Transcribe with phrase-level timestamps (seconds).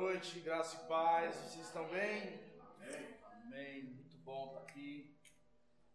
[0.00, 1.34] noite, graça e paz.
[1.34, 2.38] Vocês estão bem?
[3.42, 3.82] Amém.
[3.82, 5.18] Muito bom estar aqui.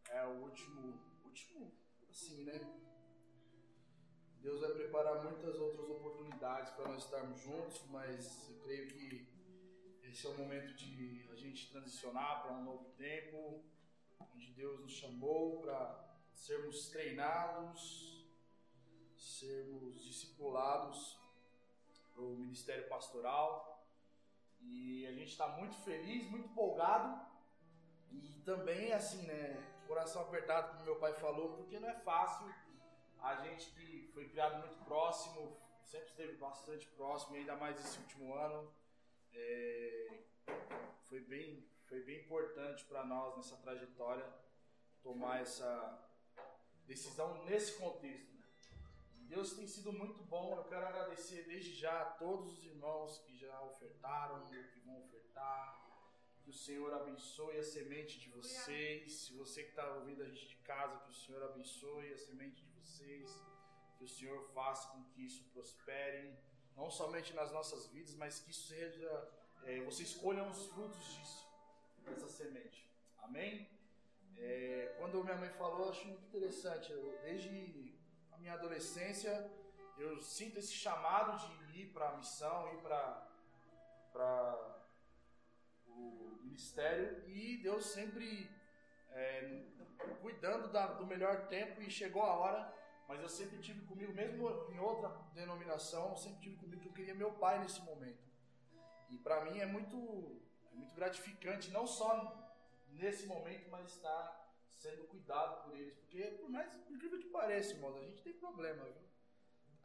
[0.10, 1.72] É o último, último,
[2.10, 2.60] assim, né?
[4.42, 9.26] Deus vai preparar muitas outras oportunidades para nós estarmos juntos, mas eu creio que
[10.04, 13.64] esse é o momento de a gente transicionar para um novo tempo,
[14.36, 18.28] onde Deus nos chamou para sermos treinados,
[19.16, 21.18] sermos discipulados
[22.14, 23.73] para o Ministério Pastoral.
[24.64, 27.20] E a gente está muito feliz, muito empolgado.
[28.12, 32.48] E também, assim, né, coração apertado, como meu pai falou, porque não é fácil.
[33.20, 38.34] A gente que foi criado muito próximo, sempre esteve bastante próximo, ainda mais esse último
[38.34, 38.72] ano,
[39.34, 40.24] é,
[41.08, 44.28] foi, bem, foi bem importante para nós nessa trajetória
[45.02, 46.10] tomar essa
[46.86, 48.33] decisão nesse contexto.
[49.28, 50.56] Deus tem sido muito bom.
[50.56, 55.82] Eu quero agradecer desde já a todos os irmãos que já ofertaram, que vão ofertar.
[56.44, 59.14] Que o Senhor abençoe a semente de vocês.
[59.14, 62.64] Se você que está ouvindo a gente de casa, que o Senhor abençoe a semente
[62.64, 63.30] de vocês.
[63.98, 66.38] Que o Senhor faça com que isso prospere,
[66.76, 69.32] não somente nas nossas vidas, mas que isso seja.
[69.64, 71.48] É, você escolha os frutos disso,
[72.04, 72.86] dessa semente.
[73.20, 73.70] Amém?
[74.38, 76.92] É, quando minha mãe falou, eu acho muito interessante.
[76.92, 77.50] Eu, desde
[78.44, 79.50] minha adolescência,
[79.98, 81.38] eu sinto esse chamado
[81.72, 83.26] de ir para a missão, ir para
[85.88, 88.52] o ministério e Deus sempre
[89.12, 89.64] é,
[90.22, 92.74] cuidando da, do melhor tempo e chegou a hora,
[93.08, 96.94] mas eu sempre tive comigo, mesmo em outra denominação, eu sempre tive comigo que eu
[96.94, 98.24] queria meu pai nesse momento.
[99.10, 102.12] E para mim é muito, é muito gratificante, não só
[102.90, 104.43] nesse momento, mas estar
[104.84, 105.96] sendo cuidado por eles.
[105.96, 109.08] Porque, por mais incrível que pareça, irmão, a gente tem problema, viu?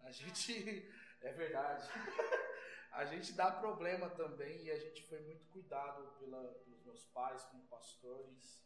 [0.03, 0.53] A gente.
[1.21, 1.85] É verdade.
[2.93, 7.43] a gente dá problema também e a gente foi muito cuidado pela, pelos meus pais
[7.47, 8.65] como pastores.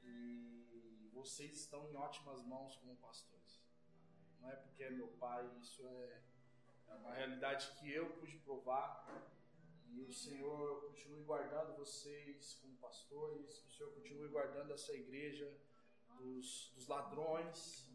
[0.00, 3.60] E vocês estão em ótimas mãos como pastores.
[4.38, 6.22] Não é porque é meu pai, isso é,
[6.86, 9.04] é uma realidade que eu pude provar.
[9.92, 15.52] E o Senhor continue guardando vocês como pastores, que o Senhor continue guardando essa igreja
[16.18, 17.86] dos, dos ladrões,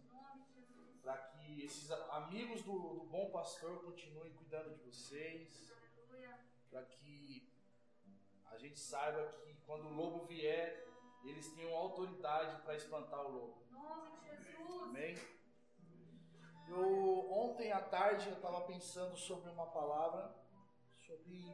[1.02, 5.72] para que esses amigos do, do bom pastor continuem cuidando de vocês,
[6.70, 7.52] para que
[8.46, 10.86] a gente saiba que quando o lobo vier,
[11.24, 13.68] eles tenham autoridade para espantar o lobo.
[14.84, 15.16] Amém?
[16.68, 20.36] Eu, ontem à tarde eu estava pensando sobre uma palavra,
[20.98, 21.54] sobre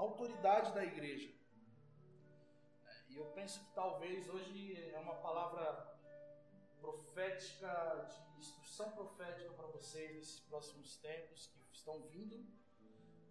[0.00, 1.30] autoridade da igreja.
[3.10, 5.64] E eu penso que talvez hoje é uma palavra
[6.80, 12.46] profética, de instrução profética para vocês nesses próximos tempos que estão vindo,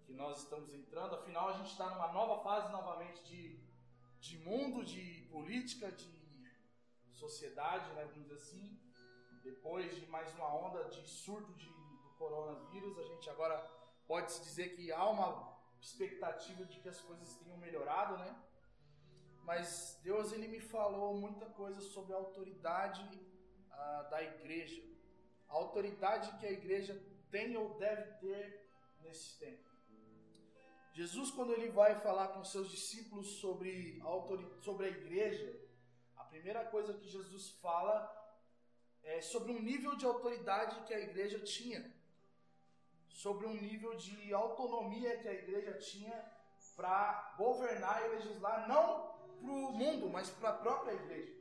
[0.06, 1.16] que nós estamos entrando.
[1.16, 3.60] Afinal, a gente está numa nova fase novamente de,
[4.20, 6.20] de mundo, de política, de
[7.14, 8.80] sociedade, né, vamos dizer assim.
[9.44, 13.58] Depois de mais uma onda de surto de, do coronavírus, a gente agora
[14.08, 18.36] pode se dizer que há uma expectativa de que as coisas tenham melhorado, né?
[19.44, 23.04] Mas Deus ele me falou muita coisa sobre a autoridade
[23.72, 24.84] ah, da igreja,
[25.48, 27.02] a autoridade que a igreja
[27.32, 28.70] tem ou deve ter
[29.02, 29.68] nesse tempo.
[30.94, 35.60] Jesus, quando ele vai falar com seus discípulos sobre a, sobre a igreja,
[36.18, 38.16] a primeira coisa que Jesus fala
[39.02, 41.99] é sobre um nível de autoridade que a igreja tinha
[43.22, 46.18] sobre um nível de autonomia que a igreja tinha
[46.78, 49.10] para governar e legislar, não
[49.42, 51.38] para o mundo, mas para a própria igreja.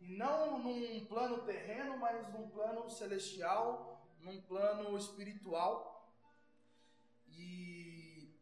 [0.00, 6.10] E não num plano terreno, mas num plano celestial, num plano espiritual.
[7.28, 8.34] E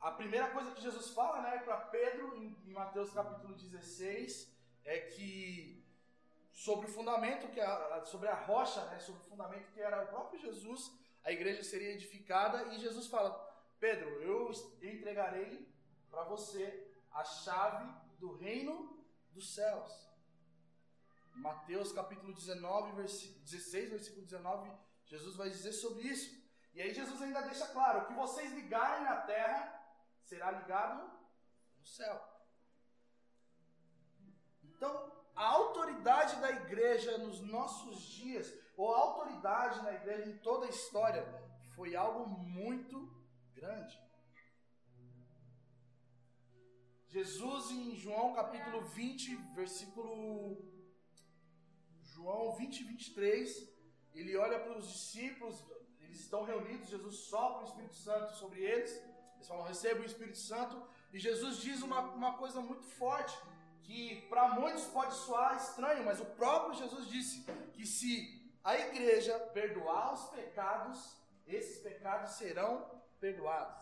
[0.00, 4.52] a primeira coisa que Jesus fala né, para Pedro, em Mateus capítulo 16,
[4.84, 5.86] é que
[6.52, 10.08] sobre o fundamento, que a, sobre a rocha, né, sobre o fundamento que era o
[10.08, 13.32] próprio Jesus, a igreja seria edificada e Jesus fala:
[13.78, 14.50] Pedro, eu
[14.82, 15.68] entregarei
[16.10, 20.10] para você a chave do reino dos céus.
[21.34, 24.70] Mateus capítulo 19, versículo 16, versículo 19,
[25.06, 26.38] Jesus vai dizer sobre isso.
[26.74, 29.80] E aí Jesus ainda deixa claro: o que vocês ligarem na terra
[30.22, 31.10] será ligado
[31.78, 32.30] no céu.
[34.62, 40.70] Então, a autoridade da igreja nos nossos dias ou autoridade na igreja em toda a
[40.70, 41.22] história
[41.76, 42.96] foi algo muito
[43.54, 44.00] grande.
[47.08, 50.08] Jesus em João capítulo 20, versículo
[52.14, 53.68] João 20, 23,
[54.14, 55.62] ele olha para os discípulos,
[56.00, 58.92] eles estão reunidos, Jesus sopra o Espírito Santo sobre eles,
[59.34, 60.82] Eles falam, receba o Espírito Santo.
[61.12, 63.36] E Jesus diz uma, uma coisa muito forte,
[63.82, 67.44] que para muitos pode soar estranho, mas o próprio Jesus disse
[67.74, 71.16] que se a igreja perdoar os pecados,
[71.46, 73.80] esses pecados serão perdoados.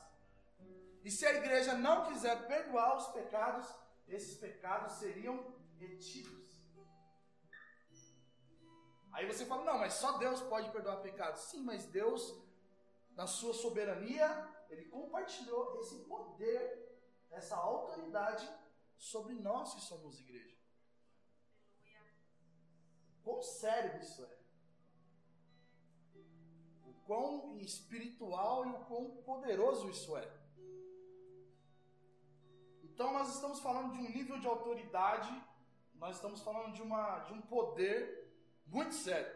[1.04, 3.66] E se a igreja não quiser perdoar os pecados,
[4.06, 6.48] esses pecados seriam retidos.
[9.12, 11.42] Aí você fala, não, mas só Deus pode perdoar pecados.
[11.42, 12.40] Sim, mas Deus,
[13.16, 14.28] na sua soberania,
[14.70, 16.88] ele compartilhou esse poder,
[17.30, 18.48] essa autoridade
[18.96, 20.56] sobre nós que somos igreja.
[23.24, 24.37] Quão sério isso é?
[27.08, 30.30] Quão espiritual e o quão poderoso isso é.
[32.84, 35.32] Então nós estamos falando de um nível de autoridade,
[35.94, 38.30] nós estamos falando de, uma, de um poder
[38.66, 39.34] muito sério.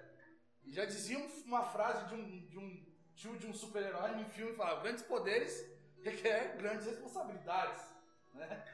[0.65, 4.55] E já dizia uma frase de um, de um tio de um super-herói em filme,
[4.55, 5.67] falava, grandes poderes
[6.03, 7.83] requer grandes responsabilidades.
[8.35, 8.69] Né?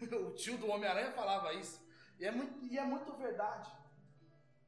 [0.28, 1.80] O tio do Homem-Aranha falava isso.
[2.18, 3.72] E é, muito, e é muito verdade.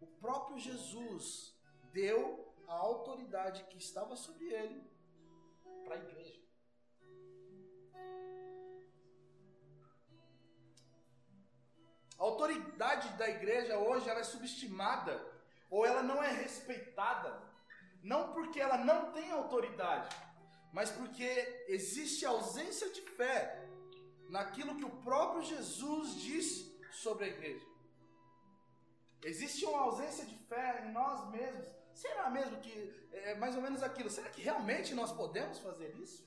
[0.01, 1.55] O próprio Jesus
[1.93, 4.83] deu a autoridade que estava sobre ele
[5.85, 6.41] para a igreja.
[12.19, 15.15] A autoridade da igreja hoje ela é subestimada
[15.69, 17.43] ou ela não é respeitada,
[18.03, 20.15] não porque ela não tem autoridade,
[20.73, 23.69] mas porque existe ausência de fé
[24.29, 26.49] naquilo que o próprio Jesus diz
[26.93, 27.67] sobre a igreja.
[29.23, 31.69] Existe uma ausência de fé em nós mesmos.
[31.95, 34.11] Será mesmo que é mais ou menos aquilo?
[34.11, 36.27] Será que realmente nós podemos fazer isso?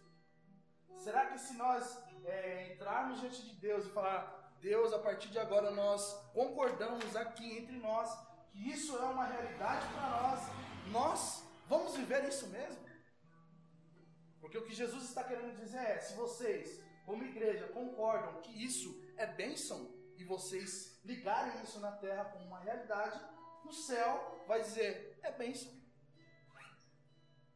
[0.97, 1.83] Será que se nós
[2.25, 7.57] é, entrarmos diante de Deus e falar, Deus, a partir de agora nós concordamos aqui
[7.57, 8.09] entre nós
[8.49, 10.39] que isso é uma realidade para nós.
[10.87, 12.87] Nós vamos viver isso mesmo?
[14.39, 19.03] Porque o que Jesus está querendo dizer é: se vocês, como igreja, concordam que isso
[19.17, 23.19] é bênção e vocês ligarem isso na terra como uma realidade,
[23.63, 25.71] no céu vai dizer: é bênção.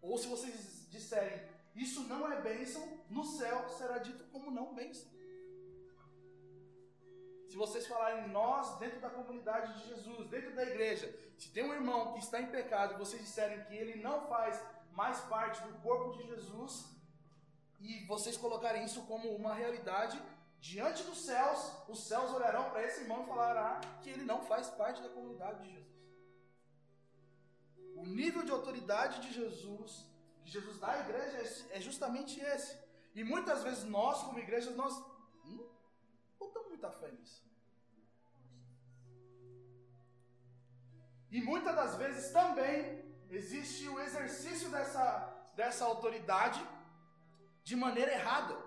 [0.01, 1.39] Ou se vocês disserem
[1.75, 5.09] isso não é bênção, no céu será dito como não bênção.
[7.49, 11.73] Se vocês falarem nós dentro da comunidade de Jesus, dentro da igreja, se tem um
[11.73, 14.61] irmão que está em pecado e vocês disserem que ele não faz
[14.93, 16.85] mais parte do corpo de Jesus,
[17.79, 20.21] e vocês colocarem isso como uma realidade,
[20.59, 24.69] diante dos céus, os céus olharão para esse irmão e falará que ele não faz
[24.69, 25.90] parte da comunidade de Jesus.
[28.01, 29.91] O nível de autoridade de Jesus,
[30.43, 31.37] que Jesus dá à igreja,
[31.69, 32.75] é justamente esse.
[33.13, 34.93] E muitas vezes nós, como igrejas, nós
[36.39, 37.39] botamos muita fé nisso.
[41.29, 45.05] E muitas das vezes também existe o exercício dessa,
[45.55, 46.61] dessa autoridade
[47.63, 48.57] de maneira errada.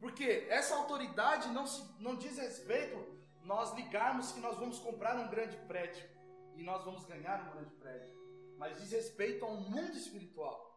[0.00, 2.96] Porque essa autoridade não, se, não diz respeito
[3.42, 6.17] nós ligarmos que nós vamos comprar um grande prédio
[6.58, 8.14] e nós vamos ganhar um grande prédio,
[8.58, 10.68] mas diz respeito a um mundo espiritual.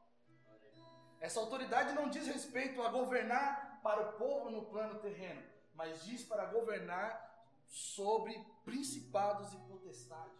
[1.19, 5.41] Essa autoridade não diz respeito a governar para o povo no plano terreno,
[5.73, 7.29] mas diz para governar
[7.65, 8.33] sobre
[8.63, 10.39] principados e potestades.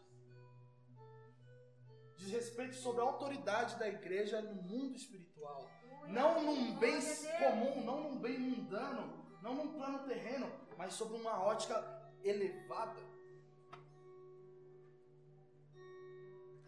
[2.18, 5.68] Diz respeito sobre a autoridade da igreja no mundo espiritual.
[6.08, 7.00] Não num bem
[7.40, 11.76] comum, não num bem mundano, não num plano terreno, mas sobre uma ótica
[12.24, 13.02] elevada.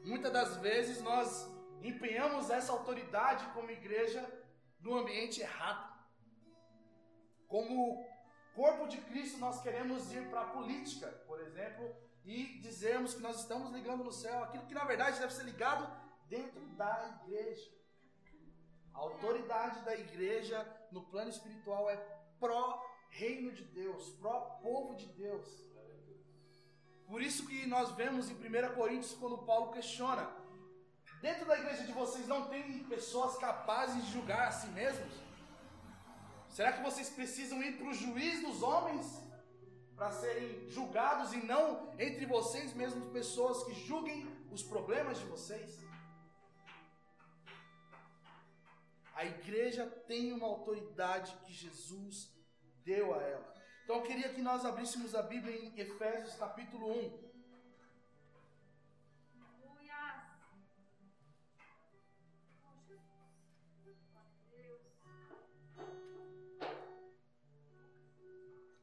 [0.04, 1.50] Muitas das vezes nós
[1.82, 4.22] empenhamos essa autoridade como igreja
[4.82, 5.94] no ambiente errado.
[7.48, 8.06] Como
[8.54, 11.96] corpo de Cristo, nós queremos ir para a política, por exemplo,
[12.26, 15.90] e dizermos que nós estamos ligando no céu aquilo que na verdade deve ser ligado
[16.28, 17.72] dentro da igreja.
[18.94, 21.96] A autoridade da igreja no plano espiritual é
[22.40, 25.48] pró-reino de Deus, pró-povo de Deus.
[27.08, 30.30] Por isso que nós vemos em 1 Coríntios, quando Paulo questiona:
[31.22, 35.14] dentro da igreja de vocês não tem pessoas capazes de julgar a si mesmos?
[36.50, 39.22] Será que vocês precisam ir para o juiz dos homens
[39.96, 45.84] para serem julgados e não entre vocês mesmos pessoas que julguem os problemas de vocês?
[49.16, 52.30] A igreja tem uma autoridade que Jesus
[52.84, 53.53] deu a ela.
[53.84, 57.34] Então eu queria que nós abríssemos a Bíblia em Efésios capítulo 1.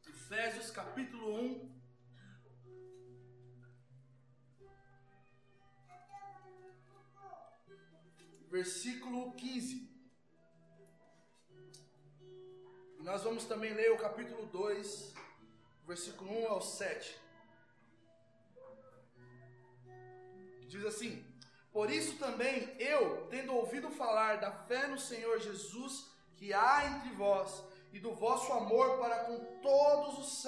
[0.06, 1.80] Efésios capítulo 1.
[8.50, 9.89] Versículo 15.
[13.10, 15.12] Nós vamos também ler o capítulo 2,
[15.84, 17.20] versículo 1 ao 7.
[20.68, 21.26] Diz assim:
[21.72, 27.10] Por isso também eu, tendo ouvido falar da fé no Senhor Jesus que há entre
[27.16, 30.42] vós e do vosso amor para com todos os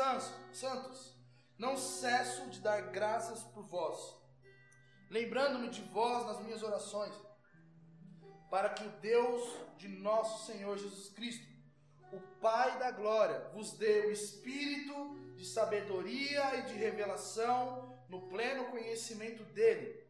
[0.53, 1.17] santos,
[1.59, 4.15] não cesso de dar graças por vós,
[5.11, 7.13] lembrando-me de vós nas minhas orações,
[8.49, 9.43] para que o Deus
[9.77, 11.52] de nosso Senhor Jesus Cristo,
[12.13, 18.67] o Pai da glória, vos dê o espírito de sabedoria e de revelação no pleno
[18.67, 20.03] conhecimento dele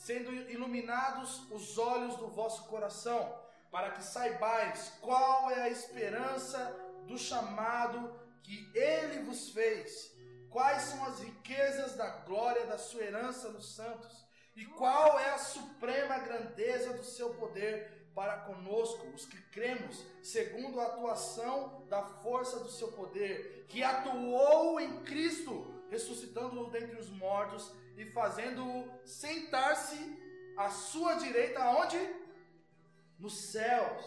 [0.00, 3.38] sendo iluminados os olhos do vosso coração,
[3.70, 6.58] para que saibais qual é a esperança
[7.06, 10.10] do chamado que ele vos fez,
[10.48, 14.24] quais são as riquezas da glória da sua herança nos santos,
[14.56, 20.78] e qual é a suprema grandeza do seu poder para conosco, os que cremos, segundo
[20.78, 27.72] a atuação da força do seu poder, que atuou em Cristo, ressuscitando-o dentre os mortos
[27.96, 29.98] e fazendo-o sentar-se
[30.54, 31.98] à sua direita, aonde?
[33.18, 34.04] Nos céus,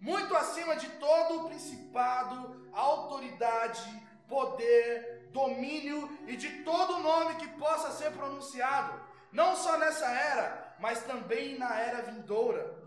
[0.00, 7.90] muito acima de todo o principado, autoridade, poder, domínio e de todo nome que possa
[7.90, 8.98] ser pronunciado,
[9.30, 12.79] não só nessa era, mas também na era vindoura.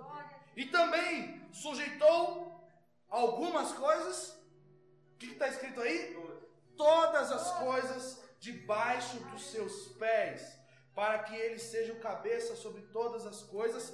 [0.55, 2.53] E também sujeitou
[3.09, 4.37] algumas coisas,
[5.13, 6.17] o que está escrito aí?
[6.77, 10.59] Todas as coisas debaixo dos seus pés,
[10.93, 13.93] para que ele seja o cabeça sobre todas as coisas.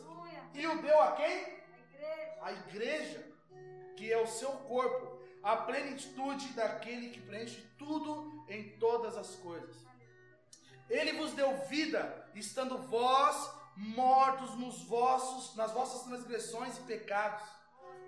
[0.53, 1.59] E o deu a quem?
[2.41, 3.23] A igreja,
[3.95, 9.75] que é o seu corpo, a plenitude daquele que preenche tudo em todas as coisas.
[10.89, 17.47] Ele vos deu vida, estando vós mortos nos vossos, nas vossas transgressões e pecados,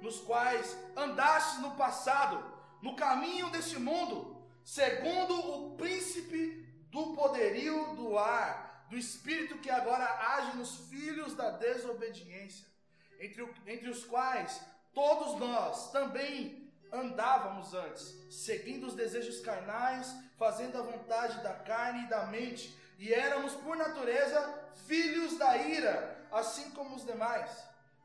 [0.02, 2.44] nos quais andastes no passado,
[2.82, 10.04] no caminho deste mundo, segundo o príncipe do poderio do ar, do espírito que agora
[10.36, 12.68] age nos filhos da desobediência,
[13.18, 14.60] entre, o, entre os quais
[14.94, 22.10] todos nós também andávamos antes, seguindo os desejos carnais, fazendo a vontade da carne e
[22.10, 24.40] da mente, e éramos por natureza
[24.86, 27.52] filhos da ira, assim como os demais.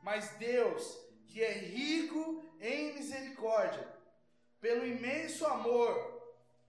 [0.01, 3.87] Mas Deus, que é rico em misericórdia,
[4.59, 5.95] pelo imenso amor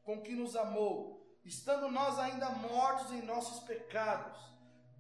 [0.03, 4.39] com que nos amou, estando nós ainda mortos em nossos pecados,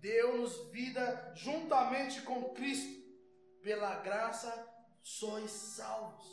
[0.00, 2.96] deu-nos vida juntamente com Cristo.
[3.62, 4.50] Pela graça
[5.02, 6.26] sois salvos.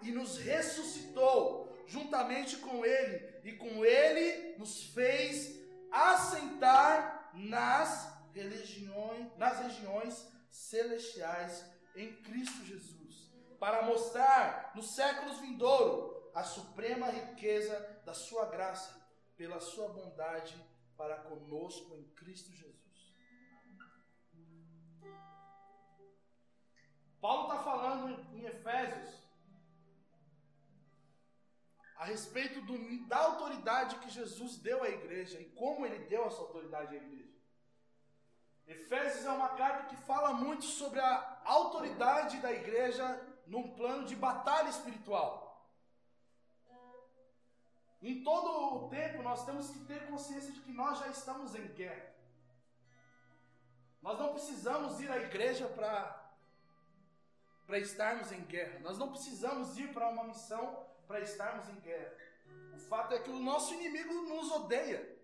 [0.00, 5.57] E nos ressuscitou juntamente com Ele, e com Ele nos fez
[5.92, 11.64] assentar nas religiões, nas regiões celestiais
[11.94, 18.96] em Cristo Jesus, para mostrar nos séculos vindouros a suprema riqueza da sua graça,
[19.36, 20.56] pela sua bondade
[20.96, 22.78] para conosco em Cristo Jesus.
[27.20, 29.27] Paulo está falando em Efésios
[31.98, 36.40] a respeito do, da autoridade que Jesus deu à igreja e como ele deu essa
[36.40, 37.28] autoridade à igreja.
[38.68, 43.04] Efésios é uma carta que fala muito sobre a autoridade da igreja
[43.46, 45.66] num plano de batalha espiritual.
[48.00, 51.66] Em todo o tempo nós temos que ter consciência de que nós já estamos em
[51.68, 52.14] guerra.
[54.00, 58.78] Nós não precisamos ir à igreja para estarmos em guerra.
[58.80, 62.14] Nós não precisamos ir para uma missão para estarmos em guerra.
[62.74, 65.18] O fato é que o nosso inimigo nos odeia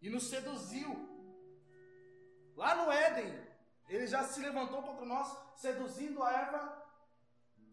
[0.00, 0.92] e nos seduziu.
[2.54, 3.34] Lá no Éden,
[3.88, 6.84] ele já se levantou contra nós, seduzindo a Eva,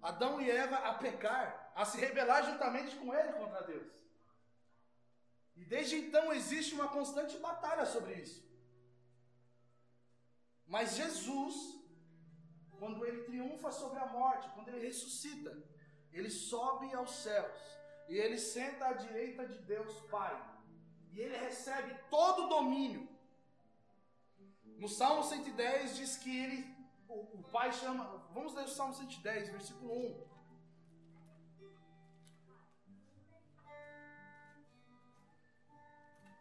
[0.01, 3.91] Adão e Eva a pecar a se rebelar juntamente com ele contra Deus.
[5.55, 8.43] E desde então existe uma constante batalha sobre isso.
[10.65, 11.55] Mas Jesus,
[12.79, 15.51] quando ele triunfa sobre a morte, quando ele ressuscita,
[16.11, 17.61] ele sobe aos céus
[18.09, 20.35] e ele senta à direita de Deus Pai.
[21.11, 23.07] E ele recebe todo o domínio.
[24.77, 26.75] No Salmo 110 diz que ele,
[27.07, 28.03] o, o Pai chama,
[28.33, 30.31] vamos ler o Salmo 110, versículo 1.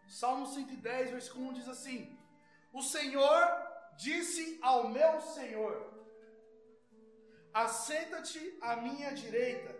[0.09, 2.19] Salmo 110, versículo 1 diz assim:
[2.73, 3.43] O Senhor
[3.97, 5.90] disse ao meu Senhor:
[7.53, 9.75] Assenta-te à minha direita,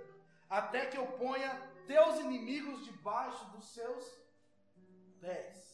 [0.49, 1.51] até que eu ponha
[1.87, 4.05] teus inimigos debaixo dos seus
[5.21, 5.71] pés.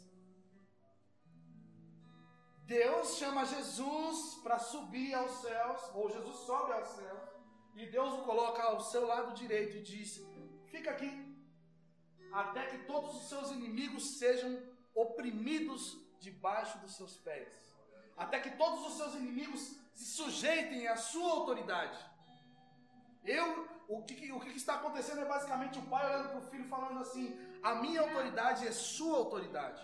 [2.64, 7.36] Deus chama Jesus para subir aos céus, ou Jesus sobe aos céus,
[7.76, 10.20] E Deus o coloca ao seu lado direito e diz:
[10.70, 11.12] Fica aqui,
[12.32, 14.50] até que todos os seus inimigos sejam
[14.94, 15.82] oprimidos
[16.18, 17.65] debaixo dos seus pés,
[18.16, 21.98] até que todos os seus inimigos se sujeitem à sua autoridade.
[23.24, 26.68] Eu, o que, o que está acontecendo é basicamente o pai olhando para o filho
[26.68, 29.82] falando assim: a minha autoridade é sua autoridade.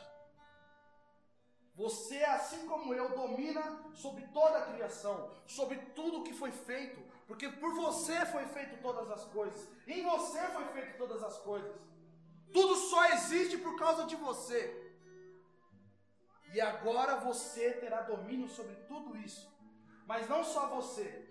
[1.74, 3.62] Você, assim como eu, domina
[3.94, 9.10] sobre toda a criação, sobre tudo que foi feito, porque por você foi feito todas
[9.10, 11.74] as coisas, em você foi feito todas as coisas.
[12.52, 14.81] Tudo só existe por causa de você.
[16.52, 19.50] E agora você terá domínio sobre tudo isso.
[20.06, 21.28] Mas não só você.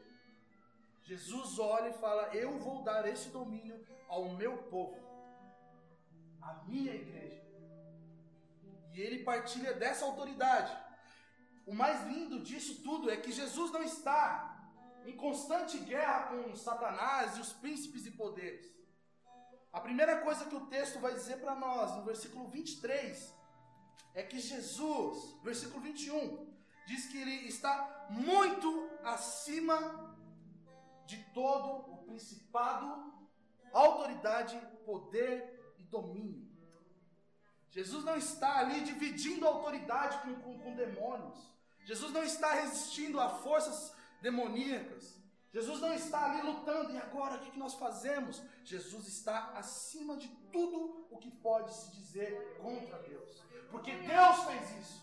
[1.03, 4.99] Jesus olha e fala: Eu vou dar esse domínio ao meu povo,
[6.41, 7.41] à minha igreja.
[8.93, 10.75] E ele partilha dessa autoridade.
[11.65, 14.51] O mais lindo disso tudo é que Jesus não está
[15.05, 18.69] em constante guerra com Satanás e os príncipes e poderes.
[19.71, 23.33] A primeira coisa que o texto vai dizer para nós, no versículo 23,
[24.13, 26.51] é que Jesus, versículo 21,
[26.86, 30.15] diz que ele está muito acima
[31.05, 33.13] de todo o principado,
[33.71, 36.50] autoridade, poder e domínio.
[37.69, 41.50] Jesus não está ali dividindo autoridade com, com, com demônios.
[41.86, 45.21] Jesus não está resistindo a forças demoníacas.
[45.53, 48.41] Jesus não está ali lutando, e agora o que nós fazemos?
[48.63, 54.79] Jesus está acima de tudo o que pode se dizer contra Deus, porque Deus fez
[54.81, 55.01] isso.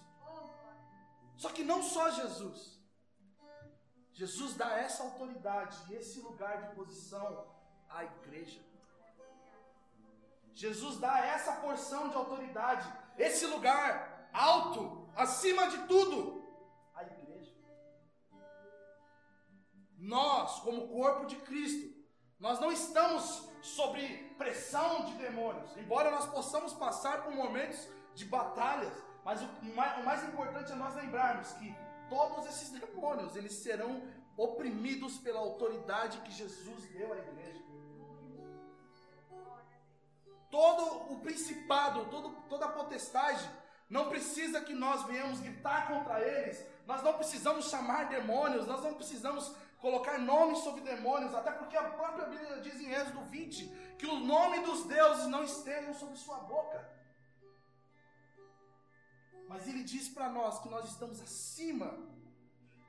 [1.36, 2.78] Só que não só Jesus,
[4.12, 7.46] Jesus dá essa autoridade e esse lugar de posição
[7.88, 8.60] à igreja.
[10.54, 16.44] Jesus dá essa porção de autoridade, esse lugar alto, acima de tudo,
[16.94, 17.54] à igreja.
[19.96, 21.97] Nós, como corpo de Cristo,
[22.38, 24.00] nós não estamos sob
[24.38, 28.92] pressão de demônios, embora nós possamos passar por momentos de batalhas,
[29.24, 31.76] mas o mais, o mais importante é nós lembrarmos que
[32.08, 34.02] todos esses demônios, eles serão
[34.36, 37.62] oprimidos pela autoridade que Jesus deu à igreja.
[40.50, 43.50] Todo o principado, todo, toda a potestade,
[43.90, 48.94] não precisa que nós venhamos gritar contra eles, nós não precisamos chamar demônios, nós não
[48.94, 53.66] precisamos colocar nomes sobre demônios, até porque a própria Bíblia diz em Êxodo 20
[53.98, 56.88] que o nome dos deuses não estejam sobre sua boca.
[59.48, 61.98] Mas ele diz para nós que nós estamos acima.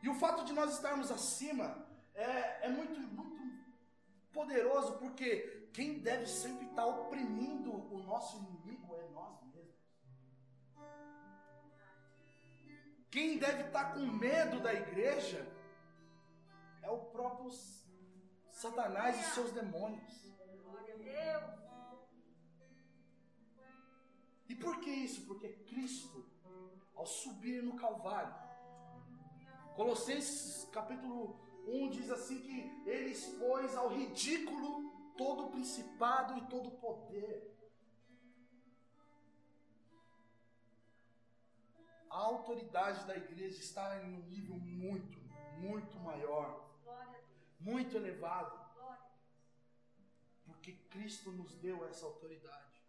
[0.03, 3.39] E o fato de nós estarmos acima é, é muito, muito
[4.31, 9.75] poderoso, porque quem deve sempre estar oprimindo o nosso inimigo é nós mesmos.
[13.09, 15.45] Quem deve estar com medo da igreja
[16.81, 17.51] é o próprio
[18.51, 20.19] Satanás e seus demônios.
[24.47, 25.25] E por que isso?
[25.27, 26.25] Porque Cristo,
[26.95, 28.33] ao subir no Calvário,
[29.75, 36.69] Colossenses capítulo 1 diz assim que ele expôs ao ridículo todo o principado e todo
[36.69, 37.55] o poder.
[42.09, 45.19] A autoridade da igreja está em um nível muito,
[45.59, 46.68] muito maior,
[47.59, 48.57] muito elevado,
[50.45, 52.79] porque Cristo nos deu essa autoridade.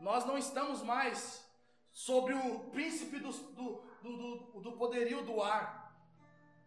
[0.00, 1.44] Nós não estamos mais
[1.92, 5.94] sobre o príncipe do, do, do, do poderio do ar,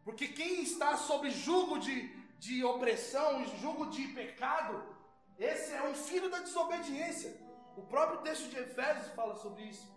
[0.03, 4.93] porque quem está sob julgo de, de opressão, julgo de pecado,
[5.37, 7.41] esse é um filho da desobediência.
[7.75, 9.91] O próprio texto de Efésios fala sobre isso.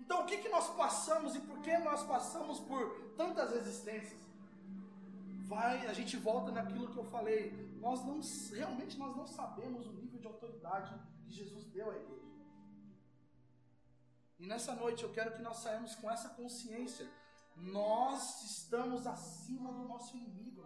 [0.00, 4.18] Então, o que, que nós passamos e por que nós passamos por tantas resistências?
[5.52, 7.40] Vai, a gente volta naquilo que eu falei.
[7.80, 8.20] Nós não
[8.56, 12.20] realmente nós não sabemos o nível de autoridade que Jesus deu à igreja.
[14.38, 17.06] E nessa noite eu quero que nós saímos com essa consciência
[17.56, 20.64] nós estamos acima do nosso inimigo.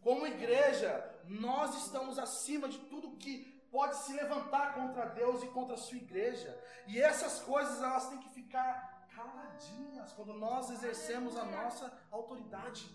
[0.00, 5.74] Como igreja, nós estamos acima de tudo que pode se levantar contra Deus e contra
[5.74, 6.58] a sua igreja.
[6.86, 12.88] E essas coisas elas têm que ficar caladinhas quando nós exercemos a nossa autoridade.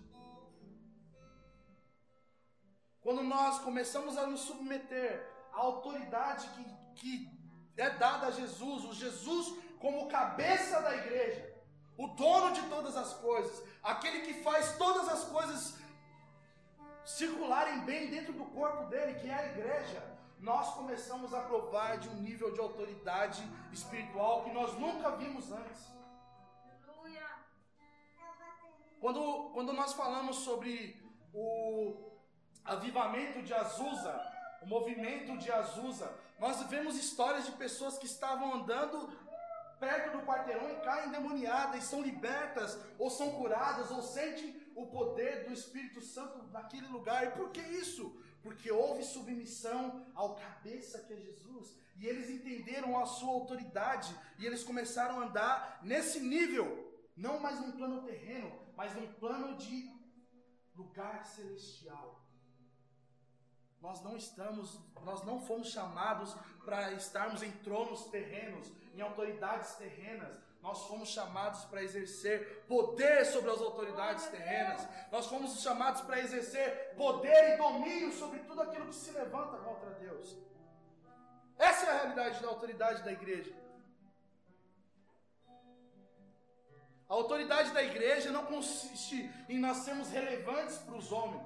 [3.01, 6.63] Quando nós começamos a nos submeter à autoridade que,
[6.95, 7.13] que
[7.75, 11.53] é dada a Jesus, o Jesus como cabeça da igreja,
[11.97, 15.77] o dono de todas as coisas, aquele que faz todas as coisas
[17.03, 20.12] circularem bem dentro do corpo dele, que é a igreja,
[20.43, 25.81] nós começamos a provar de um nível de autoridade espiritual que nós nunca vimos antes.
[28.99, 31.01] Quando, quando nós falamos sobre
[31.33, 32.11] o
[32.65, 34.13] avivamento de Azusa,
[34.61, 38.97] o movimento de Azusa, nós vemos histórias de pessoas que estavam andando
[39.79, 44.87] perto do quarteirão e caem endemoniadas, e são libertas, ou são curadas, ou sentem o
[44.87, 47.27] poder do Espírito Santo naquele lugar.
[47.27, 48.22] E por que isso?
[48.43, 51.75] Porque houve submissão ao cabeça que é Jesus.
[51.95, 54.13] E eles entenderam a sua autoridade.
[54.37, 56.67] E eles começaram a andar nesse nível.
[57.15, 59.89] Não mais num plano terreno, mas num plano de
[60.75, 62.21] lugar celestial.
[63.79, 70.37] Nós não estamos, nós não fomos chamados para estarmos em tronos terrenos, em autoridades terrenas.
[70.63, 74.87] Nós fomos chamados para exercer poder sobre as autoridades terrenas.
[75.11, 79.89] Nós fomos chamados para exercer poder e domínio sobre tudo aquilo que se levanta contra
[80.05, 80.37] Deus.
[81.57, 83.53] Essa é a realidade da autoridade da igreja.
[87.09, 91.43] A autoridade da igreja não consiste em nós sermos relevantes para os homens,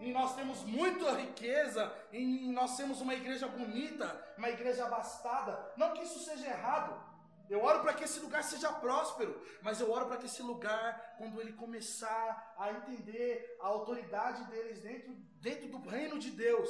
[0.00, 5.72] em nós temos muita riqueza, em nós temos uma igreja bonita, uma igreja abastada.
[5.76, 7.07] Não que isso seja errado.
[7.48, 11.16] Eu oro para que esse lugar seja próspero, mas eu oro para que esse lugar,
[11.16, 16.68] quando ele começar a entender a autoridade deles dentro, dentro do reino de Deus,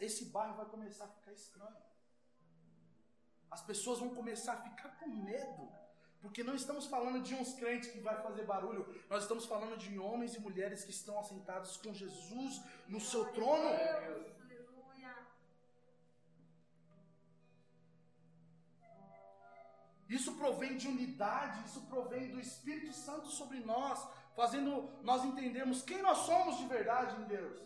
[0.00, 1.76] esse bairro vai começar a ficar estranho.
[3.50, 5.80] As pessoas vão começar a ficar com medo.
[6.20, 9.98] Porque não estamos falando de uns crentes que vai fazer barulho, nós estamos falando de
[9.98, 13.70] homens e mulheres que estão assentados com Jesus no seu trono.
[20.16, 26.02] Isso provém de unidade, isso provém do Espírito Santo sobre nós, fazendo nós entendermos quem
[26.02, 27.60] nós somos de verdade em Deus.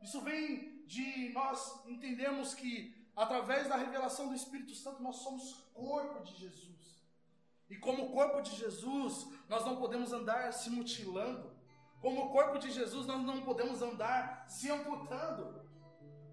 [0.00, 6.22] Isso vem de nós entendermos que através da revelação do Espírito Santo nós somos corpo
[6.22, 6.76] de Jesus.
[7.68, 11.50] E como corpo de Jesus, nós não podemos andar se mutilando.
[12.00, 15.65] Como corpo de Jesus, nós não podemos andar se amputando.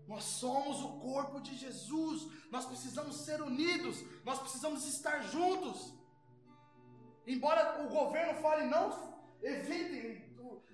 [0.08, 2.28] Nós somos o corpo de Jesus.
[2.52, 4.04] Nós precisamos ser unidos.
[4.24, 5.94] Nós precisamos estar juntos.
[7.26, 8.86] Embora o governo fale não,
[9.42, 10.04] evitem,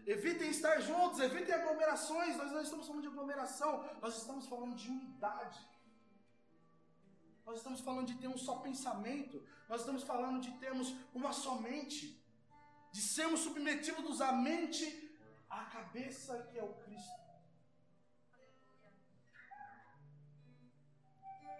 [0.05, 2.35] evitem estar juntos, evitem aglomerações.
[2.37, 5.59] Nós não estamos falando de aglomeração, nós estamos falando de unidade.
[7.45, 9.43] Nós estamos falando de ter um só pensamento.
[9.67, 12.23] Nós estamos falando de termos uma só mente.
[12.91, 14.83] De sermos submetidos à mente
[15.49, 17.18] à cabeça que é o Cristo.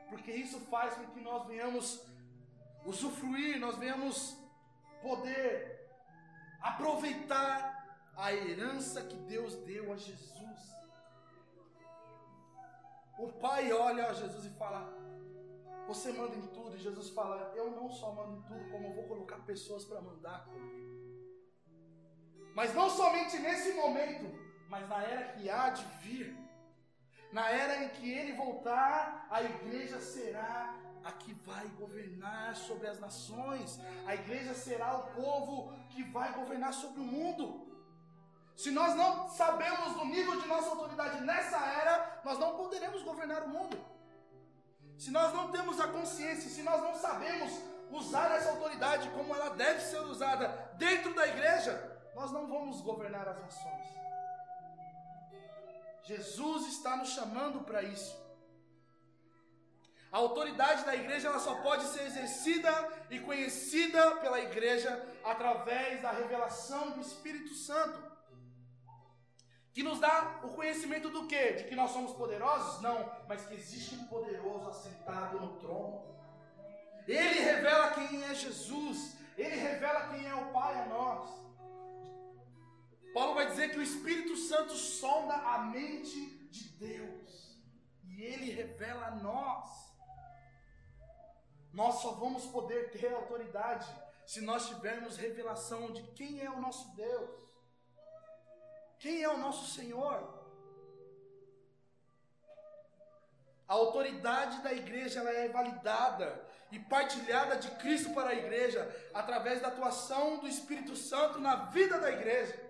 [0.10, 2.04] Porque isso faz com que nós venhamos
[2.86, 4.38] usufruir, nós venhamos
[5.02, 5.80] poder
[6.62, 7.78] aproveitar
[8.16, 10.60] a herança que Deus deu a Jesus.
[13.18, 15.00] O pai olha a Jesus e fala:
[15.90, 18.94] você manda em tudo e Jesus fala: Eu não só mando em tudo, como eu
[18.94, 20.88] vou colocar pessoas para mandar comigo.
[22.54, 24.26] Mas não somente nesse momento,
[24.70, 26.49] mas na era que há de vir.
[27.32, 33.00] Na era em que ele voltar, a igreja será a que vai governar sobre as
[33.00, 33.80] nações.
[34.06, 37.68] A igreja será o povo que vai governar sobre o mundo.
[38.56, 43.44] Se nós não sabemos do nível de nossa autoridade nessa era, nós não poderemos governar
[43.44, 43.78] o mundo
[45.00, 47.58] se nós não temos a consciência, se nós não sabemos
[47.90, 53.26] usar essa autoridade como ela deve ser usada dentro da igreja, nós não vamos governar
[53.30, 53.99] as nações.
[56.12, 58.14] Jesus está nos chamando para isso.
[60.12, 62.72] A autoridade da igreja ela só pode ser exercida
[63.12, 64.92] e conhecida pela igreja
[65.24, 68.10] através da revelação do Espírito Santo
[69.80, 71.54] que nos dá o conhecimento do quê?
[71.54, 72.82] De que nós somos poderosos?
[72.82, 76.04] Não, mas que existe um poderoso assentado no trono.
[77.08, 80.49] Ele revela quem é Jesus, ele revela quem é o.
[83.20, 87.60] Paulo vai dizer que o Espírito Santo sonda a mente de Deus
[88.06, 89.68] e ele revela a nós.
[91.74, 93.86] Nós só vamos poder ter autoridade
[94.26, 97.42] se nós tivermos revelação de quem é o nosso Deus.
[99.00, 100.18] Quem é o nosso Senhor?
[103.68, 108.82] A autoridade da igreja ela é validada e partilhada de Cristo para a igreja
[109.14, 112.69] através da atuação do Espírito Santo na vida da igreja.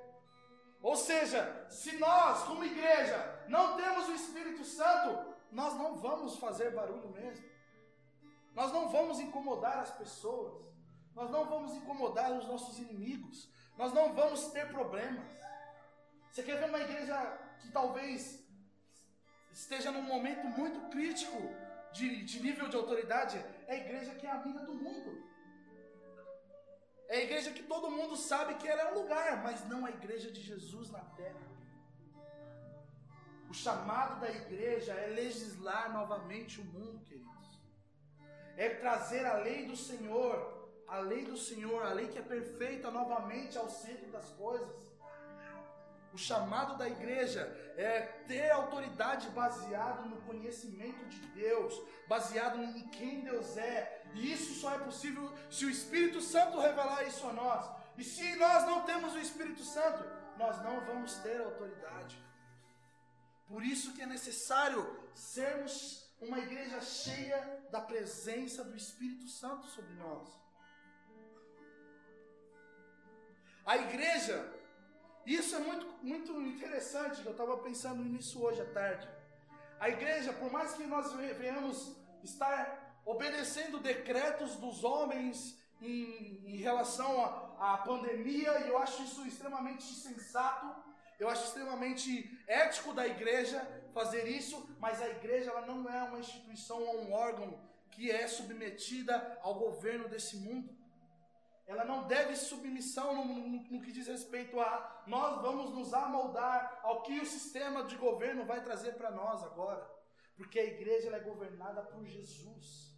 [0.81, 6.71] Ou seja, se nós, como igreja, não temos o Espírito Santo, nós não vamos fazer
[6.71, 7.45] barulho mesmo.
[8.53, 10.53] Nós não vamos incomodar as pessoas.
[11.13, 13.49] Nós não vamos incomodar os nossos inimigos.
[13.77, 15.27] Nós não vamos ter problemas.
[16.31, 17.15] Você quer ver uma igreja
[17.59, 18.45] que talvez
[19.51, 21.37] esteja num momento muito crítico
[21.91, 23.37] de, de nível de autoridade?
[23.67, 25.28] É a igreja que é amiga do mundo.
[27.09, 29.89] É a igreja que todo mundo sabe que ela é um lugar, mas não a
[29.89, 31.49] igreja de Jesus na terra.
[33.49, 37.59] O chamado da igreja é legislar novamente o mundo, queridos.
[38.55, 42.91] É trazer a lei do Senhor, a lei do Senhor, a lei que é perfeita
[42.91, 44.89] novamente ao centro das coisas.
[46.13, 47.41] O chamado da igreja
[47.75, 53.98] é ter autoridade baseado no conhecimento de Deus, baseado em quem Deus é.
[54.13, 57.69] E isso só é possível se o Espírito Santo revelar isso a nós.
[57.97, 60.03] E se nós não temos o Espírito Santo,
[60.37, 62.17] nós não vamos ter autoridade.
[63.47, 64.81] Por isso que é necessário
[65.13, 67.39] sermos uma igreja cheia
[67.71, 70.27] da presença do Espírito Santo sobre nós.
[73.65, 74.59] A igreja
[75.25, 79.07] isso é muito, muito interessante, eu estava pensando nisso hoje à tarde.
[79.79, 82.78] A igreja, por mais que nós venhamos estar
[83.11, 87.11] obedecendo decretos dos homens em, em relação
[87.59, 90.67] à pandemia, e eu acho isso extremamente sensato,
[91.19, 92.09] eu acho extremamente
[92.47, 93.59] ético da igreja
[93.93, 97.59] fazer isso, mas a igreja ela não é uma instituição ou um órgão
[97.91, 100.79] que é submetida ao governo desse mundo
[101.69, 106.79] ela não deve submissão no, no, no, que diz respeito a nós vamos nos amoldar
[106.81, 109.87] ao que o sistema de governo vai trazer para nós agora.
[110.35, 112.88] Porque a igreja é governada por Jesus.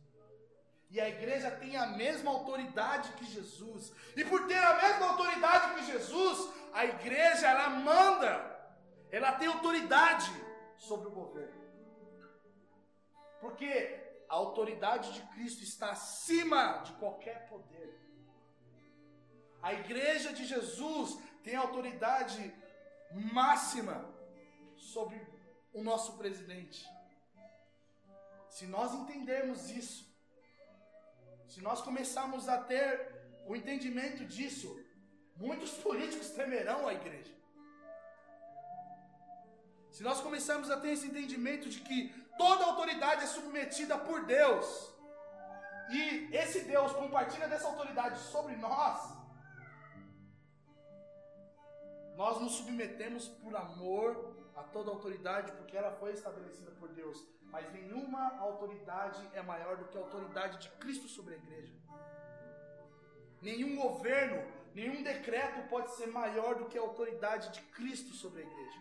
[0.91, 3.93] E a igreja tem a mesma autoridade que Jesus.
[4.13, 8.31] E por ter a mesma autoridade que Jesus, a igreja ela manda,
[9.09, 10.29] ela tem autoridade
[10.75, 11.61] sobre o governo.
[13.39, 13.71] Porque
[14.27, 17.97] a autoridade de Cristo está acima de qualquer poder.
[19.61, 22.53] A igreja de Jesus tem autoridade
[23.31, 24.13] máxima
[24.75, 25.25] sobre
[25.71, 26.85] o nosso presidente.
[28.49, 30.10] Se nós entendermos isso,
[31.51, 32.89] se nós começarmos a ter
[33.45, 34.69] o entendimento disso,
[35.35, 37.33] muitos políticos temerão a igreja.
[39.95, 41.99] Se nós começarmos a ter esse entendimento de que
[42.37, 44.65] toda autoridade é submetida por Deus,
[45.97, 48.97] e esse Deus compartilha dessa autoridade sobre nós,
[52.15, 54.30] nós nos submetemos por amor
[54.61, 57.23] a toda autoridade, porque ela foi estabelecida por Deus.
[57.51, 61.73] Mas nenhuma autoridade é maior do que a autoridade de Cristo sobre a igreja.
[63.41, 64.37] Nenhum governo,
[64.73, 68.79] nenhum decreto pode ser maior do que a autoridade de Cristo sobre a igreja.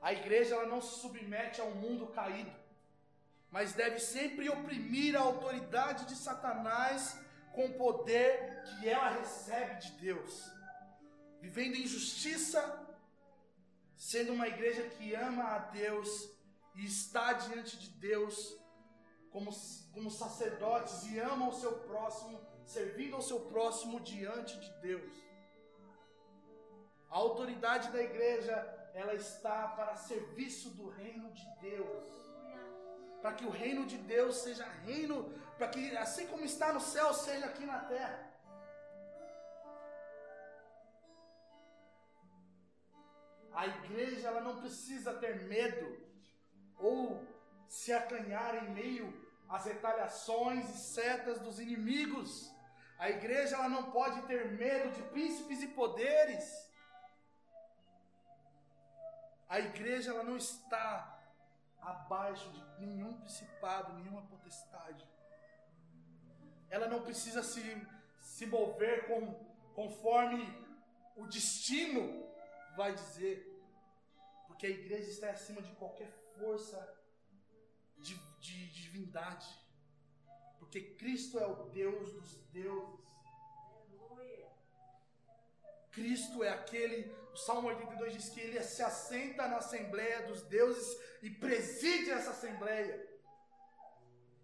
[0.00, 2.52] A igreja ela não se submete ao mundo caído,
[3.50, 7.18] mas deve sempre oprimir a autoridade de Satanás
[7.52, 10.53] com o poder que ela recebe de Deus,
[11.44, 12.60] vivendo em justiça,
[13.96, 16.08] sendo uma igreja que ama a Deus
[16.74, 18.36] e está diante de Deus
[19.30, 19.50] como,
[19.92, 25.12] como sacerdotes e ama o seu próximo, servindo ao seu próximo diante de Deus.
[27.10, 28.54] A autoridade da igreja,
[28.94, 32.24] ela está para serviço do reino de Deus
[33.24, 37.14] para que o reino de Deus seja reino, para que assim como está no céu,
[37.14, 38.33] seja aqui na terra.
[43.54, 45.86] A igreja ela não precisa ter medo
[46.76, 47.24] ou
[47.68, 49.06] se acanhar em meio
[49.48, 52.52] às retaliações e setas dos inimigos.
[52.98, 56.44] A igreja ela não pode ter medo de príncipes e poderes.
[59.48, 61.14] A igreja ela não está
[61.80, 65.06] abaixo de nenhum principado, nenhuma potestade.
[66.70, 67.62] Ela não precisa se,
[68.20, 69.34] se mover com,
[69.74, 70.42] conforme
[71.14, 72.24] o destino
[72.76, 73.50] vai dizer,
[74.46, 76.78] porque a igreja está acima de qualquer força
[77.98, 79.46] de, de, de divindade,
[80.58, 83.04] porque Cristo é o Deus dos deuses.
[85.94, 91.00] Cristo é aquele, o Salmo 82 diz que ele se assenta na assembleia dos deuses
[91.22, 93.08] e preside essa assembleia.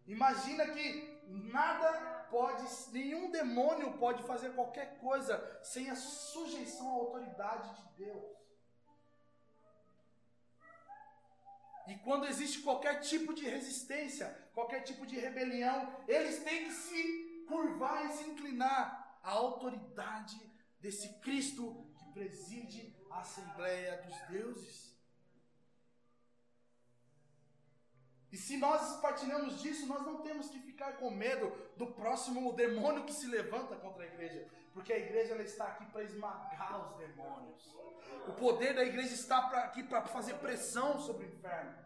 [0.06, 7.74] Imagina que nada pode, nenhum demônio pode fazer qualquer coisa sem a sujeição à autoridade
[7.76, 8.40] de Deus.
[11.88, 17.44] E quando existe qualquer tipo de resistência, qualquer tipo de rebelião, eles têm que se
[17.48, 20.38] curvar e se inclinar à autoridade
[20.80, 24.89] desse Cristo que preside a Assembleia dos Deuses.
[28.32, 33.04] E se nós partilhamos disso, nós não temos que ficar com medo do próximo demônio
[33.04, 36.96] que se levanta contra a igreja, porque a igreja ela está aqui para esmagar os
[36.96, 37.74] demônios.
[38.28, 41.76] O poder da igreja está pra, aqui para fazer pressão sobre o inferno.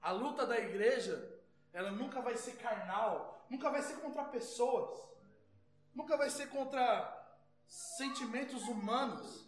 [0.00, 1.38] A luta da igreja
[1.72, 4.98] ela nunca vai ser carnal, nunca vai ser contra pessoas,
[5.94, 7.18] nunca vai ser contra
[7.66, 9.46] sentimentos humanos,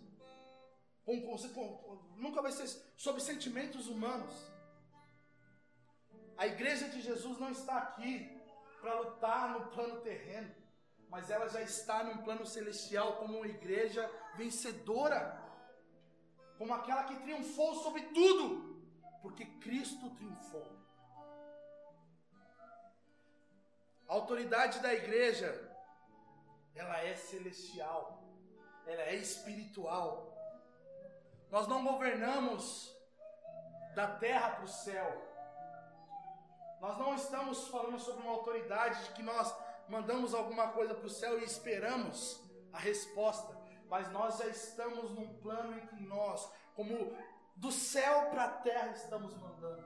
[2.17, 4.35] nunca vai ser sobre sentimentos humanos.
[6.37, 8.41] A igreja de Jesus não está aqui
[8.81, 10.53] para lutar no plano terreno,
[11.09, 15.41] mas ela já está num plano celestial como uma igreja vencedora,
[16.59, 18.83] como aquela que triunfou sobre tudo,
[19.21, 20.83] porque Cristo triunfou.
[24.09, 25.49] A autoridade da igreja,
[26.75, 28.23] ela é celestial,
[28.87, 30.32] ela é espiritual.
[31.53, 32.91] Nós não governamos
[33.95, 35.29] da terra para o céu.
[36.81, 39.55] Nós não estamos falando sobre uma autoridade de que nós
[39.87, 43.55] mandamos alguma coisa para o céu e esperamos a resposta,
[43.87, 47.15] mas nós já estamos num plano em que nós, como
[47.55, 49.85] do céu para a terra, estamos mandando.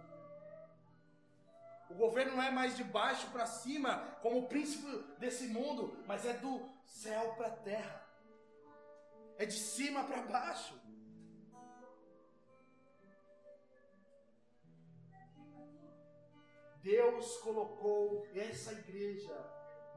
[1.91, 4.87] O governo não é mais de baixo para cima, como o príncipe
[5.19, 8.07] desse mundo, mas é do céu para a terra.
[9.37, 10.86] É de cima para baixo.
[16.83, 19.35] Deus colocou essa igreja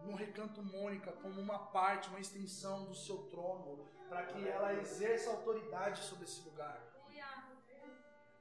[0.03, 5.29] no recanto Mônica como uma parte, uma extensão do seu trono, para que ela exerça
[5.29, 6.81] autoridade sobre esse lugar.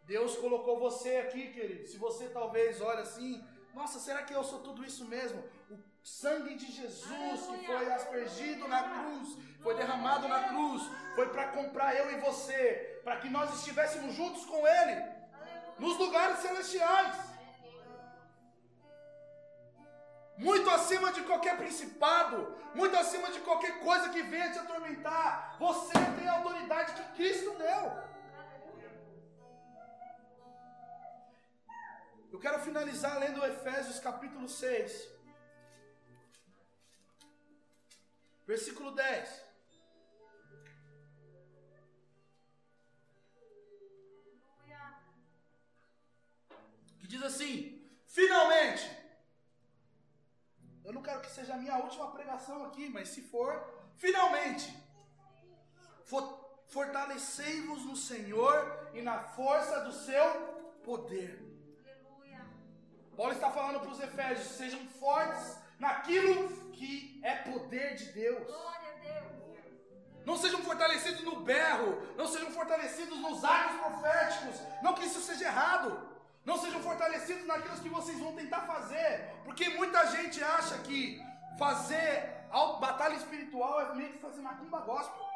[0.05, 1.87] Deus colocou você aqui, querido.
[1.87, 5.45] Se você talvez olha assim, nossa, será que eu sou tudo isso mesmo?
[5.71, 10.83] O sangue de Jesus que foi aspergido na cruz, foi derramado na cruz,
[11.15, 15.03] foi para comprar eu e você, para que nós estivéssemos juntos com Ele,
[15.79, 17.28] nos lugares celestiais.
[20.39, 22.37] Muito acima de qualquer principado,
[22.73, 25.57] muito acima de qualquer coisa que venha te atormentar.
[25.59, 28.09] Você tem a autoridade que Cristo deu.
[32.31, 35.09] Eu quero finalizar lendo Efésios capítulo 6,
[38.47, 39.49] versículo 10.
[47.01, 48.98] Que diz assim: Finalmente,
[50.89, 53.51] eu não quero que seja a minha última pregação aqui, mas se for,
[53.99, 54.75] finalmente,
[56.69, 58.55] fortalecei-vos no Senhor
[58.95, 60.27] e na força do seu
[60.83, 61.33] poder.
[63.15, 68.49] Paulo está falando para os Efésios: sejam fortes naquilo que é poder de Deus.
[70.25, 74.57] Não sejam fortalecidos no berro, não sejam fortalecidos nos atos proféticos.
[74.83, 76.18] Não que isso seja errado.
[76.45, 79.35] Não sejam fortalecidos naquilo que vocês vão tentar fazer.
[79.45, 81.23] Porque muita gente acha que
[81.59, 82.39] fazer
[82.81, 85.27] batalha espiritual é meio que fazer macumba gospel.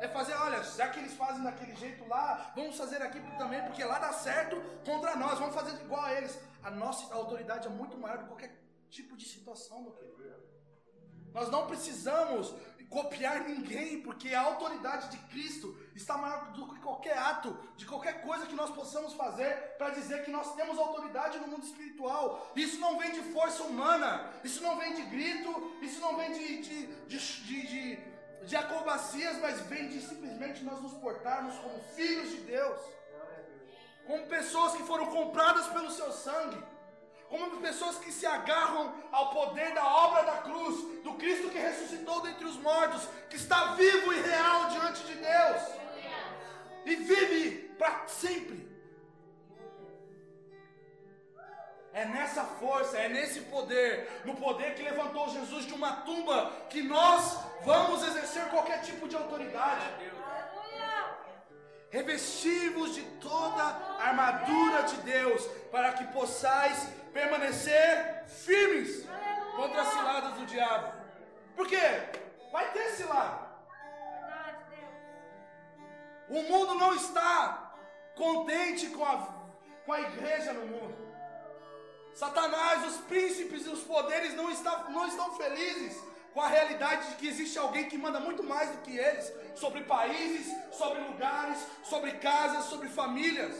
[0.00, 3.84] É fazer, olha, já que eles fazem daquele jeito lá, vamos fazer aqui também, porque
[3.84, 6.38] lá dá certo contra nós, vamos fazer igual a eles.
[6.62, 8.56] A nossa autoridade é muito maior do que qualquer
[8.88, 10.10] tipo de situação, meu querido.
[11.32, 12.54] Nós não precisamos
[12.90, 18.20] copiar ninguém, porque a autoridade de Cristo está maior do que qualquer ato, de qualquer
[18.22, 22.52] coisa que nós possamos fazer para dizer que nós temos autoridade no mundo espiritual.
[22.56, 26.62] Isso não vem de força humana, isso não vem de grito, isso não vem de,
[26.62, 28.10] de, de, de
[28.42, 32.80] de acrobacias, mas vem de simplesmente nós nos portarmos como filhos de Deus,
[34.06, 36.62] como pessoas que foram compradas pelo seu sangue,
[37.30, 42.20] como pessoas que se agarram ao poder da obra da cruz, do Cristo que ressuscitou
[42.22, 45.80] dentre os mortos, que está vivo e real diante de Deus
[46.84, 48.68] e vive para sempre.
[51.92, 56.82] É nessa força, é nesse poder, no poder que levantou Jesus de uma tumba, que
[56.82, 59.86] nós vamos exercer qualquer tipo de autoridade.
[61.90, 69.04] Revestivos de toda a armadura de Deus, para que possais permanecer firmes
[69.56, 70.92] contra as ciladas do diabo.
[71.56, 71.76] Por quê?
[72.52, 73.50] Vai ter cilada.
[76.28, 77.74] O mundo não está
[78.14, 79.16] contente com a,
[79.84, 81.10] com a igreja no mundo.
[82.14, 86.00] Satanás, os príncipes e os poderes não, está, não estão felizes
[86.32, 89.82] com a realidade de que existe alguém que manda muito mais do que eles sobre
[89.82, 93.54] países, sobre lugares, sobre casas, sobre famílias.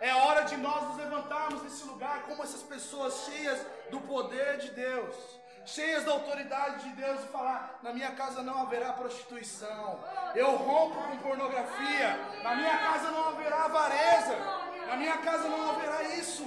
[0.00, 3.60] É hora de nós nos levantarmos nesse lugar como essas pessoas cheias
[3.90, 5.16] do poder de Deus,
[5.64, 10.04] cheias da autoridade de Deus e falar: na minha casa não haverá prostituição,
[10.36, 14.68] eu rompo com pornografia, na minha casa não haverá avareza.
[14.88, 16.44] Na minha casa não haverá isso.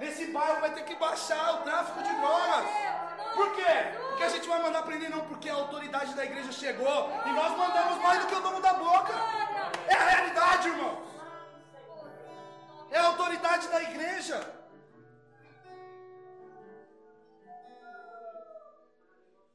[0.00, 2.70] Nesse bairro vai ter que baixar o tráfico de drogas.
[3.34, 3.98] Por quê?
[4.08, 7.56] Porque a gente vai mandar prender não, porque a autoridade da igreja chegou e nós
[7.56, 9.12] mandamos mais do que o dono da boca.
[9.88, 11.08] É a realidade, irmãos.
[13.28, 14.54] autoridade da igreja.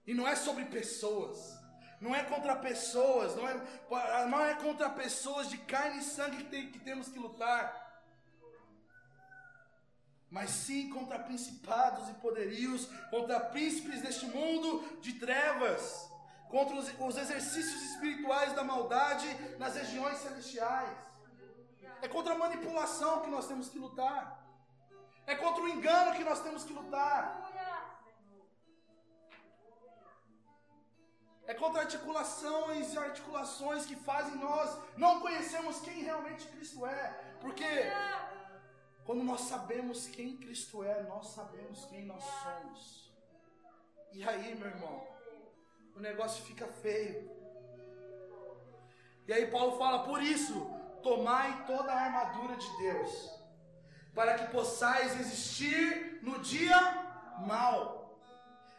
[0.05, 1.57] E não é sobre pessoas.
[1.99, 3.35] Não é contra pessoas.
[3.35, 7.19] Não é, não é contra pessoas de carne e sangue que, tem, que temos que
[7.19, 7.82] lutar.
[10.35, 14.69] Mas sim contra principados e poderios, contra príncipes deste mundo
[14.99, 16.11] de trevas,
[16.49, 19.27] contra os, os exercícios espirituais da maldade
[19.59, 20.97] nas regiões celestiais.
[22.01, 24.43] É contra a manipulação que nós temos que lutar.
[25.27, 27.21] É contra o engano que nós temos que lutar.
[31.45, 37.03] É contra articulações e articulações que fazem nós não conhecermos quem realmente Cristo é.
[37.39, 37.71] Porque
[39.05, 43.13] quando nós sabemos quem Cristo é, nós sabemos quem nós somos.
[44.13, 45.07] E aí, meu irmão,
[45.95, 47.29] o negócio fica feio.
[49.27, 50.69] E aí Paulo fala: por isso,
[51.01, 53.29] tomai toda a armadura de Deus,
[54.13, 56.77] para que possais resistir no dia
[57.45, 58.17] mal,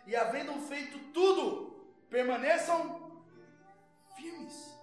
[0.07, 3.23] e havendo feito tudo, permaneçam
[4.17, 4.75] firmes.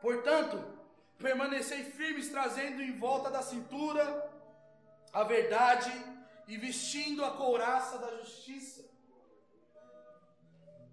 [0.00, 0.81] Portanto,
[1.22, 4.30] permanecei firmes, trazendo em volta da cintura
[5.12, 5.90] a verdade
[6.48, 8.84] e vestindo a couraça da justiça,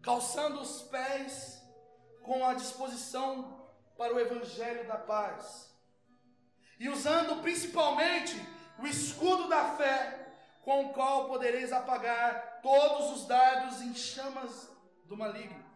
[0.02, 1.62] calçando os pés
[2.22, 3.68] com a disposição
[3.98, 5.74] para o evangelho da paz,
[6.80, 8.36] e usando principalmente
[8.78, 10.28] o escudo da fé
[10.62, 14.70] com o qual podereis apagar todos os dardos em chamas
[15.06, 15.69] do maligno.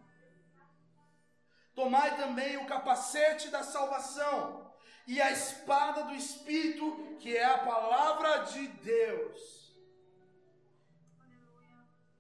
[1.76, 4.72] Tomai também o capacete da salvação
[5.08, 9.74] e a espada do Espírito, que é a palavra de Deus.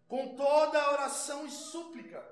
[0.07, 2.23] Com toda a oração e súplica,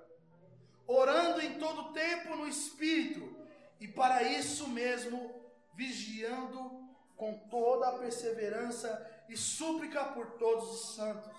[0.87, 3.37] orando em todo tempo no Espírito,
[3.79, 5.41] e para isso mesmo,
[5.73, 6.81] vigiando
[7.15, 11.31] com toda a perseverança e súplica por todos os santos,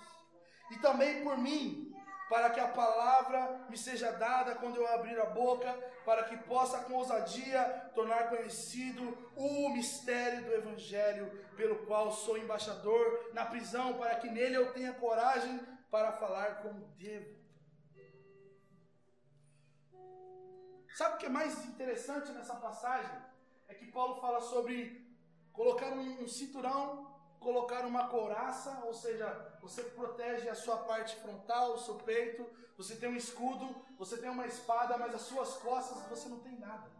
[0.71, 1.92] e também por mim,
[2.33, 5.71] para que a palavra me seja dada quando eu abrir a boca,
[6.03, 13.29] para que possa com ousadia tornar conhecido o mistério do Evangelho, pelo qual sou embaixador
[13.33, 15.59] na prisão, para que nele eu tenha coragem
[15.91, 17.37] para falar como devo.
[20.95, 23.15] Sabe o que é mais interessante nessa passagem?
[23.67, 25.07] É que Paulo fala sobre
[25.51, 27.12] colocar um, cinturão
[27.43, 29.27] colocar uma couraça, ou seja,
[29.61, 32.45] você protege a sua parte frontal, o seu peito,
[32.77, 36.57] você tem um escudo, você tem uma espada, mas as suas costas você não tem
[36.57, 36.91] nada.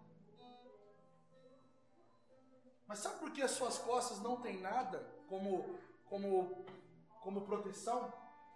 [2.85, 6.65] Mas sabe por que as suas costas não tem nada como, como,
[7.21, 8.13] como proteção?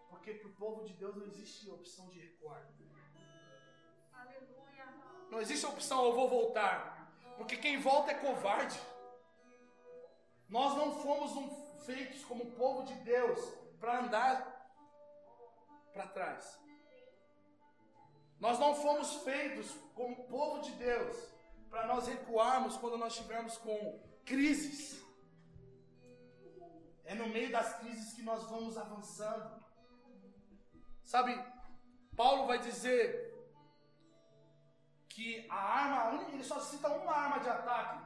[0.10, 2.68] Porque para o povo de Deus não existe opção de recuar.
[5.30, 7.12] Não existe opção, eu vou voltar.
[7.38, 8.80] Porque quem volta é covarde.
[10.50, 13.40] Nós não fomos um feitos como povo de Deus
[13.80, 14.58] para andar
[15.94, 16.60] para trás.
[18.40, 21.18] Nós não fomos feitos como povo de Deus
[21.70, 25.04] para nós recuarmos quando nós estivermos com crises.
[27.04, 29.64] É no meio das crises que nós vamos avançando.
[31.04, 31.34] Sabe,
[32.16, 33.34] Paulo vai dizer
[35.08, 38.06] que a arma, ele só cita uma arma de ataque,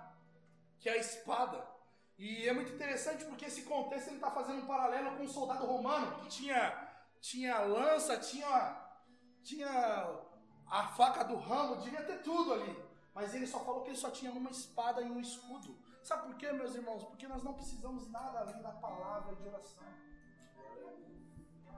[0.80, 1.71] que é a espada.
[2.18, 5.66] E é muito interessante porque esse contexto ele está fazendo um paralelo com um soldado
[5.66, 6.90] romano que tinha,
[7.20, 8.78] tinha lança, tinha,
[9.44, 9.70] tinha
[10.68, 12.92] a faca do ramo, devia ter tudo ali.
[13.14, 15.78] Mas ele só falou que ele só tinha uma espada e um escudo.
[16.02, 17.04] Sabe por quê, meus irmãos?
[17.04, 19.84] Porque nós não precisamos nada além da palavra de oração.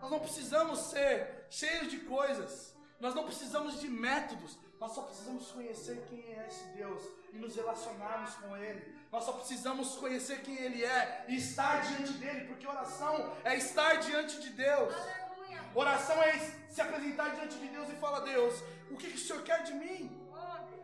[0.01, 2.75] Nós não precisamos ser cheios de coisas.
[2.99, 4.57] Nós não precisamos de métodos.
[4.79, 8.95] Nós só precisamos conhecer quem é esse Deus e nos relacionarmos com Ele.
[9.13, 13.97] Nós só precisamos conhecer quem Ele é e estar diante dele, porque oração é estar
[13.97, 14.91] diante de Deus.
[15.75, 16.33] Oração é
[16.67, 18.55] se apresentar diante de Deus e falar: Deus,
[18.89, 20.19] o que, que o Senhor quer de mim?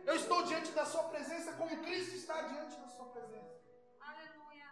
[0.06, 3.52] Eu estou diante da Sua presença como Cristo está diante da Sua presença.
[3.98, 4.70] Aleluia.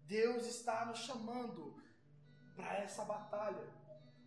[0.00, 1.80] Deus está nos chamando
[2.56, 3.76] para essa batalha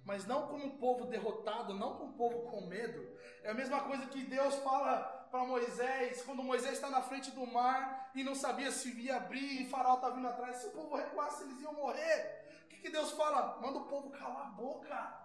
[0.05, 3.15] mas não como um povo derrotado, não como um povo com medo.
[3.43, 7.45] É a mesma coisa que Deus fala para Moisés, quando Moisés está na frente do
[7.45, 10.57] mar e não sabia se ia abrir e Faraó está vindo atrás.
[10.57, 12.63] Se o povo recuasse, eles iam morrer.
[12.65, 13.59] O que, que Deus fala?
[13.61, 15.19] Manda o povo calar a boca.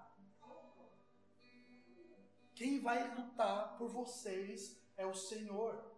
[2.55, 5.94] Quem vai lutar por vocês é o Senhor.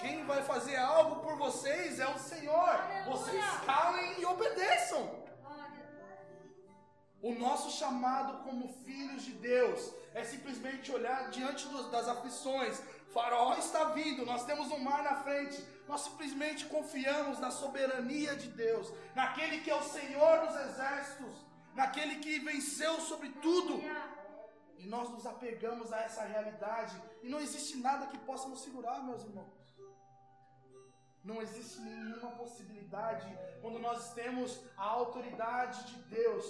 [0.00, 2.78] Quem vai fazer algo por vocês é o Senhor.
[3.06, 5.24] Vocês calem e obedeçam.
[7.22, 12.80] O nosso chamado como filhos de Deus é simplesmente olhar diante das aflições,
[13.16, 15.58] faraó está vindo, nós temos um mar na frente.
[15.88, 21.34] Nós simplesmente confiamos na soberania de Deus, naquele que é o Senhor dos exércitos,
[21.74, 23.80] naquele que venceu sobre tudo.
[24.78, 26.94] E nós nos apegamos a essa realidade.
[27.22, 29.56] E não existe nada que possa nos segurar, meus irmãos.
[31.24, 33.26] Não existe nenhuma possibilidade
[33.62, 36.44] quando nós temos a autoridade de Deus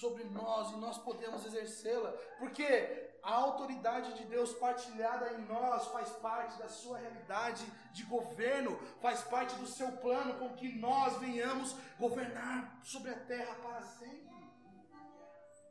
[0.00, 2.12] sobre nós e nós podemos exercê-la.
[2.38, 8.78] Porque a autoridade de Deus partilhada em nós faz parte da sua realidade de governo,
[9.00, 14.30] faz parte do seu plano com que nós venhamos governar sobre a terra para sempre.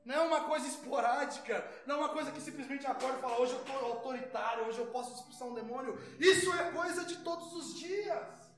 [0.05, 3.53] Não é uma coisa esporádica, não é uma coisa que simplesmente acorda e fala: hoje
[3.53, 5.99] eu estou autoritário, hoje eu posso expulsar um demônio.
[6.19, 8.49] Isso é coisa de todos os dias.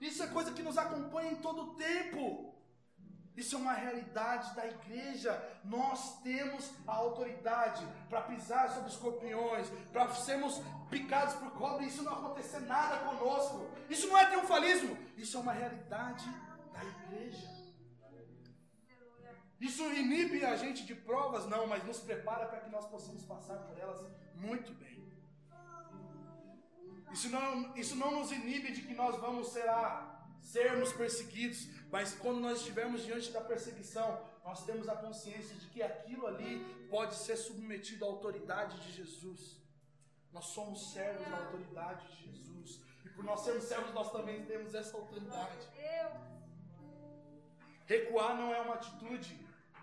[0.00, 2.54] Isso é coisa que nos acompanha em todo o tempo.
[3.40, 5.32] Isso é uma realidade da igreja.
[5.64, 10.60] Nós temos a autoridade para pisar sobre escorpiões, para sermos
[10.90, 13.70] picados por cobra e isso não acontecer nada conosco.
[13.88, 16.28] Isso não é triunfalismo, isso é uma realidade
[16.74, 17.48] da igreja.
[19.58, 21.46] Isso inibe a gente de provas?
[21.46, 25.00] Não, mas nos prepara para que nós possamos passar por elas muito bem.
[27.10, 30.10] Isso não, isso não nos inibe de que nós vamos, sei lá,
[30.42, 35.82] sermos perseguidos, mas quando nós estivermos diante da perseguição, nós temos a consciência de que
[35.82, 39.58] aquilo ali pode ser submetido à autoridade de Jesus.
[40.32, 42.80] Nós somos servos da autoridade de Jesus.
[43.04, 45.68] E por nós sermos servos, nós também temos essa autoridade.
[47.86, 49.36] Recuar não é uma atitude.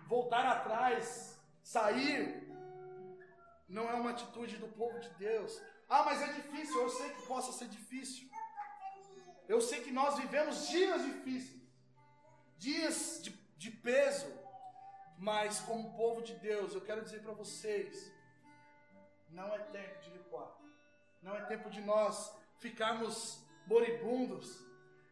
[0.06, 2.48] Voltar atrás, sair,
[3.68, 5.60] não é uma atitude do povo de Deus.
[5.86, 6.80] Ah, mas é difícil.
[6.80, 8.26] Eu sei que possa ser difícil.
[9.46, 11.57] Eu sei que nós vivemos dias difíceis,
[12.58, 14.26] dias de, de peso.
[15.18, 18.12] Mas, como povo de Deus, eu quero dizer para vocês:
[19.30, 20.52] não é tempo de recuar.
[21.22, 24.66] Não é tempo de nós ficarmos moribundos.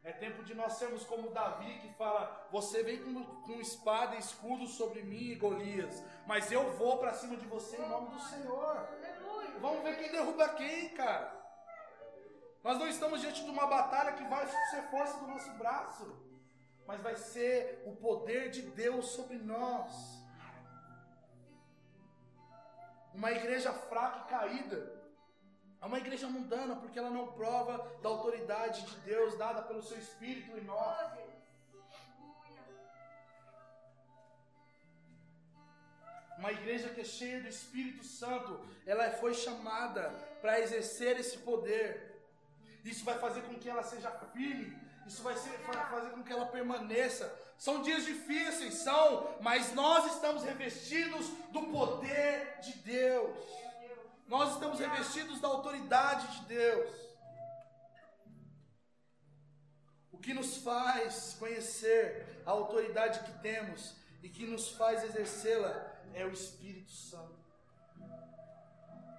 [0.04, 4.20] É tempo de nós sermos como Davi que fala: Você vem com, com espada e
[4.20, 8.20] escudo sobre mim e Golias, mas eu vou para cima de você em nome do
[8.20, 8.88] Senhor.
[9.60, 11.34] Vamos ver quem derruba quem, cara.
[12.62, 16.04] Nós não estamos diante de uma batalha que vai ser força do nosso braço,
[16.86, 19.92] mas vai ser o poder de Deus sobre nós.
[23.14, 24.96] Uma igreja fraca e caída
[25.80, 29.98] é uma igreja mundana porque ela não prova da autoridade de Deus dada pelo seu
[29.98, 31.26] Espírito em nós.
[36.38, 40.10] Uma igreja que é cheia do Espírito Santo, ela foi chamada
[40.42, 42.20] para exercer esse poder.
[42.84, 44.76] Isso vai fazer com que ela seja firme,
[45.06, 45.50] isso vai, ser,
[45.90, 47.32] fazer com que ela permaneça.
[47.56, 53.36] São dias difíceis, são, mas nós estamos revestidos do poder de Deus.
[54.26, 56.90] Nós estamos revestidos da autoridade de Deus.
[60.10, 66.24] O que nos faz conhecer a autoridade que temos e que nos faz exercê-la é
[66.24, 67.45] o Espírito Santo.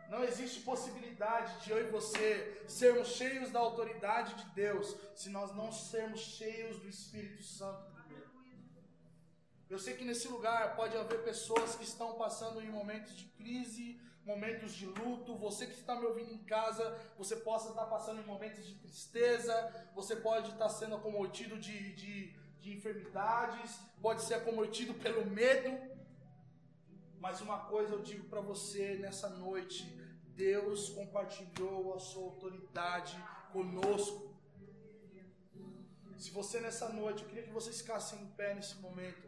[0.09, 5.53] Não existe possibilidade de eu e você sermos cheios da autoridade de Deus se nós
[5.53, 7.97] não sermos cheios do Espírito Santo.
[9.69, 13.99] Eu sei que nesse lugar pode haver pessoas que estão passando em momentos de crise,
[14.25, 15.35] momentos de luto.
[15.35, 19.53] Você que está me ouvindo em casa, você possa estar passando em momentos de tristeza,
[19.93, 25.96] você pode estar sendo acometido de, de, de enfermidades, pode ser acometido pelo medo.
[27.19, 29.85] Mas uma coisa eu digo para você nessa noite:
[30.35, 33.17] Deus compartilhou a sua autoridade
[33.51, 34.35] conosco.
[36.17, 39.27] Se você nessa noite, eu queria que vocês ficassem em pé nesse momento.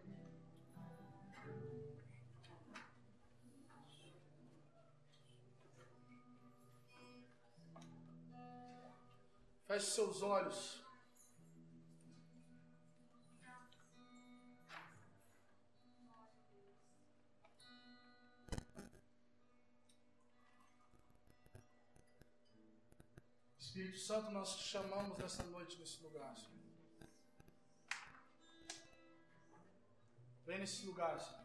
[9.67, 10.88] Feche seus olhos.
[23.69, 26.59] Espírito Santo, nós te chamamos nessa noite nesse lugar, Senhor.
[30.43, 31.39] Vem nesse lugar, Senhor.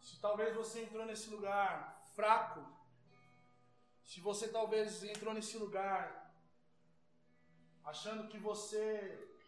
[0.00, 2.66] Se talvez você entrou nesse lugar fraco,
[4.04, 6.34] se você talvez entrou nesse lugar
[7.84, 8.84] achando que você,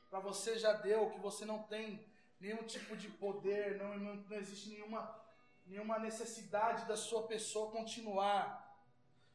[0.08, 2.06] para você já deu, que você não tem
[2.38, 5.21] nenhum tipo de poder, não, não, não existe nenhuma
[5.66, 8.44] nenhuma necessidade da sua pessoa continuar.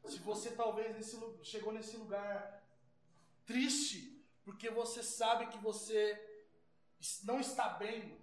[0.06, 2.64] Se você talvez nesse, chegou nesse lugar
[3.46, 4.00] triste,
[4.44, 6.00] porque você sabe que você
[7.24, 8.18] não está bem,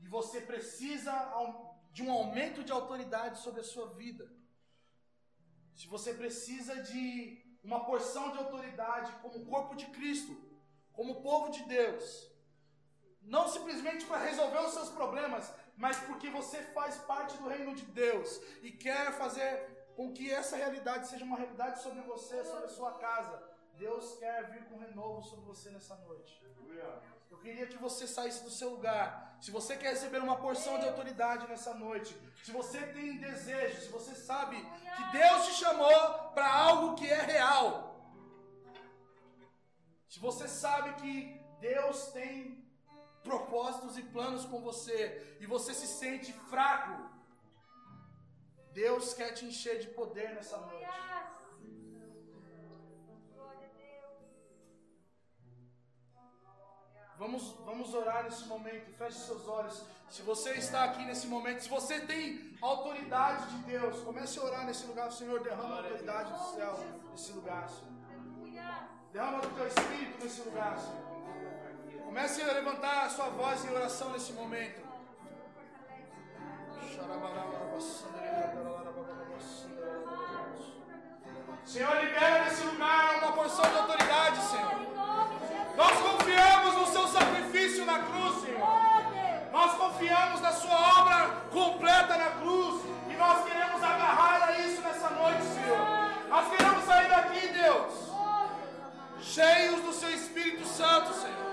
[0.00, 1.12] e você precisa
[1.92, 4.30] de um aumento de autoridade sobre a sua vida,
[5.74, 10.36] se você precisa de uma porção de autoridade como corpo de Cristo,
[10.92, 12.30] como povo de Deus,
[13.22, 17.84] não simplesmente para resolver os seus problemas, mas porque você faz parte do reino de
[17.84, 22.68] Deus e quer fazer com que essa realidade seja uma realidade sobre você, sobre a
[22.68, 23.42] sua casa.
[23.74, 26.40] Deus quer vir com renovo sobre você nessa noite.
[27.30, 29.36] Eu queria que você saísse do seu lugar.
[29.40, 33.88] Se você quer receber uma porção de autoridade nessa noite, se você tem desejo, se
[33.88, 34.56] você sabe
[34.96, 37.66] que Deus te chamou para algo que é real,
[40.08, 42.51] se você sabe que Deus tem
[43.22, 47.10] propósitos e planos com você e você se sente fraco,
[48.72, 50.86] Deus quer te encher de poder nessa noite.
[57.18, 58.96] Vamos, vamos orar nesse momento.
[58.96, 59.84] Feche seus olhos.
[60.10, 64.66] Se você está aqui nesse momento, se você tem autoridade de Deus, comece a orar
[64.66, 65.12] nesse lugar.
[65.12, 66.76] Senhor, derrama a autoridade do céu
[67.12, 67.92] nesse lugar, Senhor.
[69.12, 71.11] Derrama o teu espírito nesse lugar, Senhor.
[72.12, 74.82] Comece a levantar a sua voz em oração nesse momento.
[81.64, 84.74] Senhor, libera nesse lugar uma porção de autoridade, Senhor.
[85.74, 88.68] Nós confiamos no seu sacrifício na cruz, Senhor.
[89.50, 92.82] Nós confiamos na sua obra completa na cruz.
[93.08, 96.28] E nós queremos agarrar a isso nessa noite, Senhor.
[96.28, 98.12] Nós queremos sair daqui, Deus,
[99.18, 101.51] cheios do seu Espírito Santo, Senhor.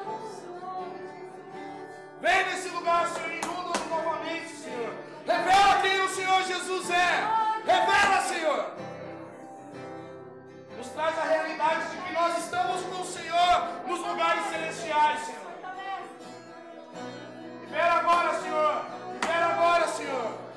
[2.21, 4.93] Vem nesse lugar, Senhor, inunda-nos novamente, Senhor.
[5.25, 7.27] Revela quem o Senhor Jesus é.
[7.65, 8.73] Revela, Senhor.
[10.77, 15.39] Nos traz a realidade de que nós estamos com o Senhor nos lugares celestiais, Senhor.
[17.61, 18.85] Libera agora, Senhor.
[19.13, 20.48] Libera agora, Senhor.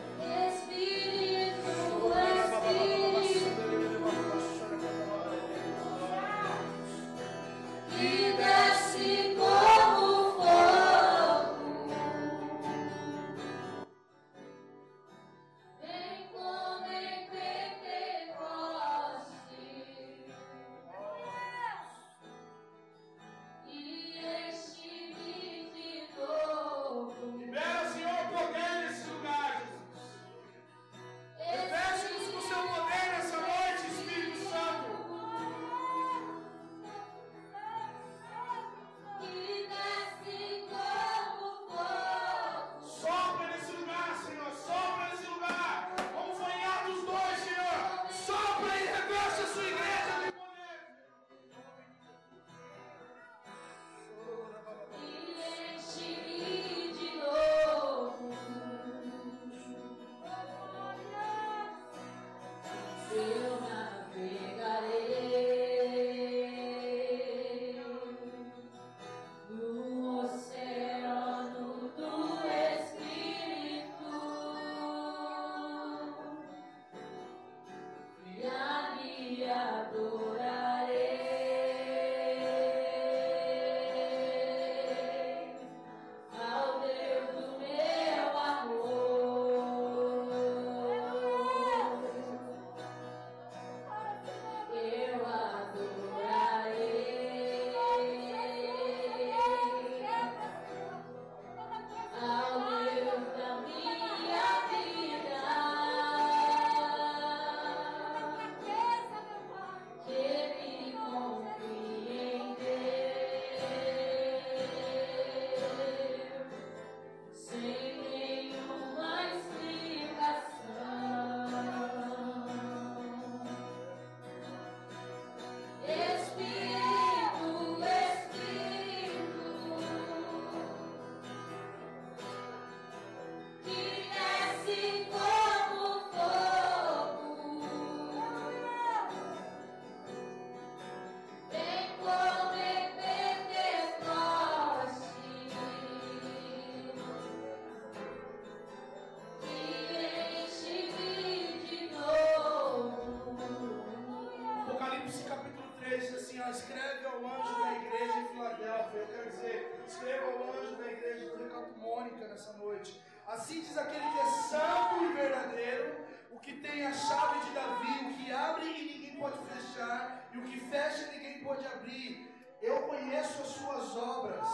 [155.23, 158.99] Apocalipse capítulo 3 diz assim: escreve ao anjo da igreja em Filadélfia.
[158.99, 163.03] Eu quero dizer, escreva ao anjo da igreja do Recanto Mônica nessa noite.
[163.27, 165.97] Assim diz aquele que é santo e verdadeiro,
[166.31, 170.39] o que tem a chave de Davi, o que abre e ninguém pode fechar, e
[170.39, 172.29] o que fecha e ninguém pode abrir.
[172.61, 174.49] Eu conheço as suas obras.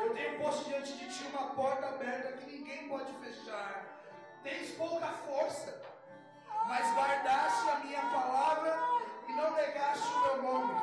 [0.00, 3.84] Eu tenho posto diante de ti uma porta aberta que ninguém pode fechar.
[4.42, 5.80] Tens pouca força,
[6.66, 9.02] mas guardaste a minha palavra
[9.32, 10.74] e não negaste o meu nome.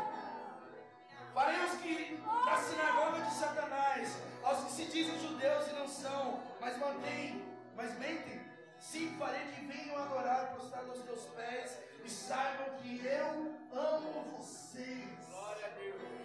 [1.34, 6.42] Farei os que da sinagoga de Satanás, aos que se dizem judeus e não são,
[6.60, 7.46] mas mantêm,
[7.76, 8.42] mas mentem.
[8.80, 15.10] Sim, farei que venham adorar prostrado aos teus pés e saibam que eu amo vocês.
[15.30, 16.19] Glória a Deus.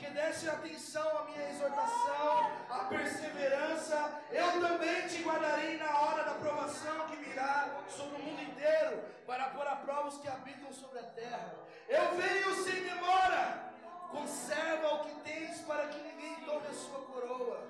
[0.00, 6.34] Porque deste atenção à minha exortação, à perseverança, eu também te guardarei na hora da
[6.36, 11.00] provação que virá sobre o mundo inteiro, para pôr a prova os que habitam sobre
[11.00, 11.54] a terra.
[11.86, 13.74] Eu venho sem demora.
[14.10, 17.68] Conserva o que tens para que ninguém tome a sua coroa.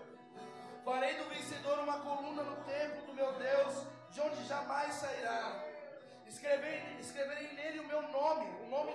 [0.84, 5.69] Farei do vencedor uma coluna no templo do meu Deus, de onde jamais sairá.
[6.30, 8.92] Escreverei, escreverei nele o meu nome, o nome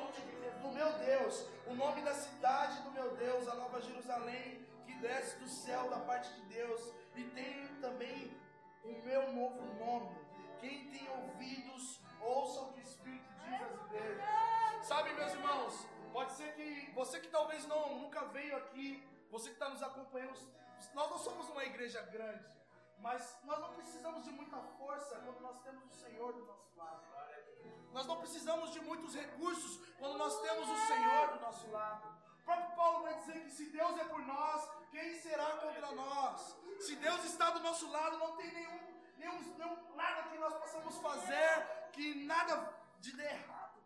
[0.61, 5.37] do meu Deus, o nome da cidade do meu Deus, a nova Jerusalém, que desce
[5.37, 8.31] do céu da parte de Deus, e tem também
[8.85, 10.15] o meu novo nome.
[10.61, 14.25] Quem tem ouvidos, ouça o que o Espírito diz às igrejas.
[14.87, 19.55] Sabe, meus irmãos, pode ser que você que talvez não nunca veio aqui, você que
[19.55, 20.39] está nos acompanhando,
[20.93, 22.45] nós não somos uma igreja grande,
[22.99, 27.14] mas nós não precisamos de muita força quando nós temos o Senhor do nosso lado.
[27.95, 32.03] Nós não precisamos de muitos recursos quando nós temos o Senhor do nosso lado.
[32.41, 36.57] O próprio Paulo vai dizer que se Deus é por nós, quem será contra nós?
[36.81, 38.79] Se Deus está do nosso lado, não tem nenhum,
[39.17, 42.69] nenhum, nenhum nada que nós possamos fazer que nada
[42.99, 43.79] de errado.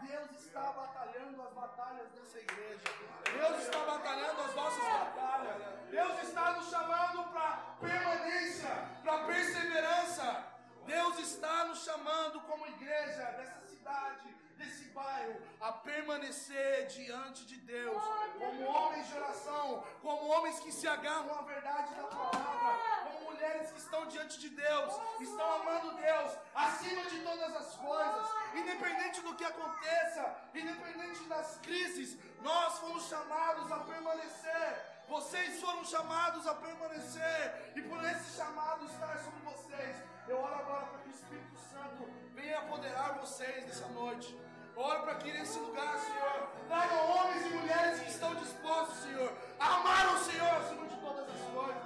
[0.00, 2.84] Deus está batalhando as batalhas dessa igreja.
[3.32, 5.62] Deus está batalhando as nossas batalhas.
[5.88, 8.68] Deus está nos chamando para permanência,
[9.04, 10.51] para perseverança.
[10.86, 18.02] Deus está nos chamando como igreja dessa cidade, desse bairro, a permanecer diante de Deus,
[18.38, 23.70] como homens de oração, como homens que se agarram à verdade da palavra, como mulheres
[23.70, 29.34] que estão diante de Deus, estão amando Deus acima de todas as coisas, independente do
[29.34, 34.92] que aconteça, independente das crises, nós fomos chamados a permanecer.
[35.08, 39.96] Vocês foram chamados a permanecer, e por esse chamado estar sobre vocês,
[40.32, 44.34] eu oro agora para que o Espírito Santo venha apoderar vocês nessa noite.
[44.74, 49.30] Oro para que nesse lugar, Senhor, tragam homens e mulheres que estão dispostos, Senhor,
[49.60, 51.82] a amar o Senhor acima de todas as coisas.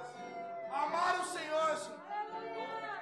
[0.71, 1.97] Amar o Senhor, Senhor.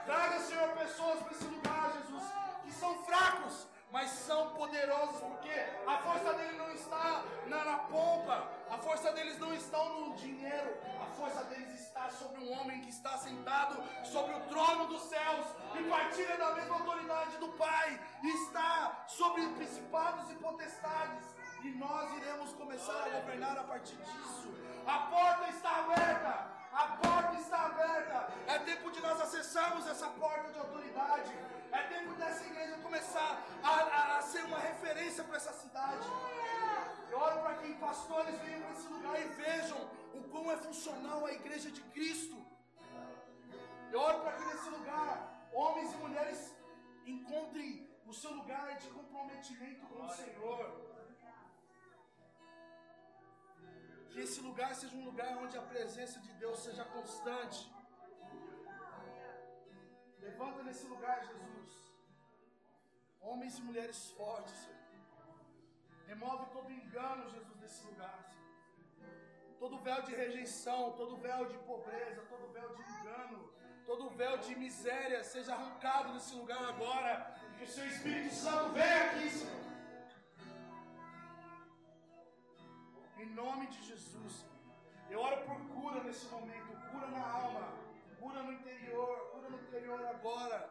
[0.06, 2.24] Traga, Senhor, pessoas para esse lugar, Jesus,
[2.64, 8.50] que são fracos, mas são poderosos, porque a força dele não está na, na pompa,
[8.70, 12.90] a força deles não está no dinheiro, a força deles está sobre um homem que
[12.90, 15.46] está sentado sobre o trono dos céus
[15.80, 21.24] e partilha da mesma autoridade do Pai, está sobre principados e potestades.
[21.64, 24.54] E nós iremos começar a governar a partir disso.
[24.86, 26.48] A porta está aberta.
[26.74, 28.28] A porta está aberta.
[28.46, 31.32] É tempo de nós acessarmos essa porta de autoridade.
[31.72, 36.06] É tempo dessa igreja começar a, a, a ser uma referência para essa cidade.
[37.16, 39.78] Eu oro para que pastores venham para esse lugar e vejam
[40.18, 42.38] o quão é funcional a igreja de Cristo.
[43.94, 45.14] Eu oro para que nesse lugar
[45.54, 46.42] homens e mulheres
[47.14, 47.70] encontrem
[48.06, 50.66] o seu lugar de comprometimento com o Senhor.
[54.10, 57.64] Que esse lugar seja um lugar onde a presença de Deus seja constante.
[60.20, 61.74] Levanta nesse lugar, Jesus.
[63.22, 64.75] Homens e mulheres fortes, Senhor.
[66.08, 68.46] Remove todo engano, Jesus, desse lugar, Senhor.
[69.60, 73.50] Todo véu de rejeição, todo véu de pobreza, todo véu de engano,
[73.86, 77.36] todo véu de miséria seja arrancado desse lugar agora.
[77.58, 79.66] Que o seu Espírito Santo venha aqui, Senhor.
[83.18, 84.46] Em nome de Jesus.
[85.10, 87.74] Eu oro por cura nesse momento, cura na alma,
[88.20, 90.70] cura no interior, cura no interior agora.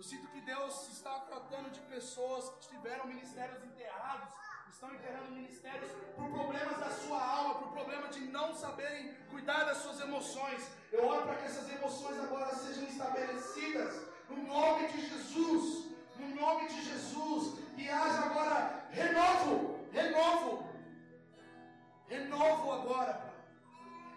[0.00, 4.30] Eu sinto que Deus está tratando de pessoas que tiveram ministérios enterrados,
[4.72, 9.76] estão enterrando ministérios por problemas da sua alma, por problema de não saberem cuidar das
[9.76, 10.66] suas emoções.
[10.90, 16.66] Eu oro para que essas emoções agora sejam estabelecidas no nome de Jesus, no nome
[16.68, 20.66] de Jesus, e haja agora renovo, renovo,
[22.08, 23.34] renovo agora,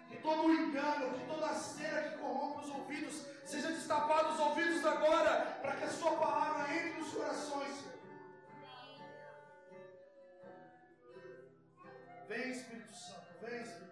[0.10, 5.60] Que todo engano, que toda cera que corrompe os ouvidos, Seja destapado os ouvidos agora,
[5.62, 7.84] para que a sua palavra entre nos corações.
[12.28, 13.83] Vem Espírito Santo, vem Espírito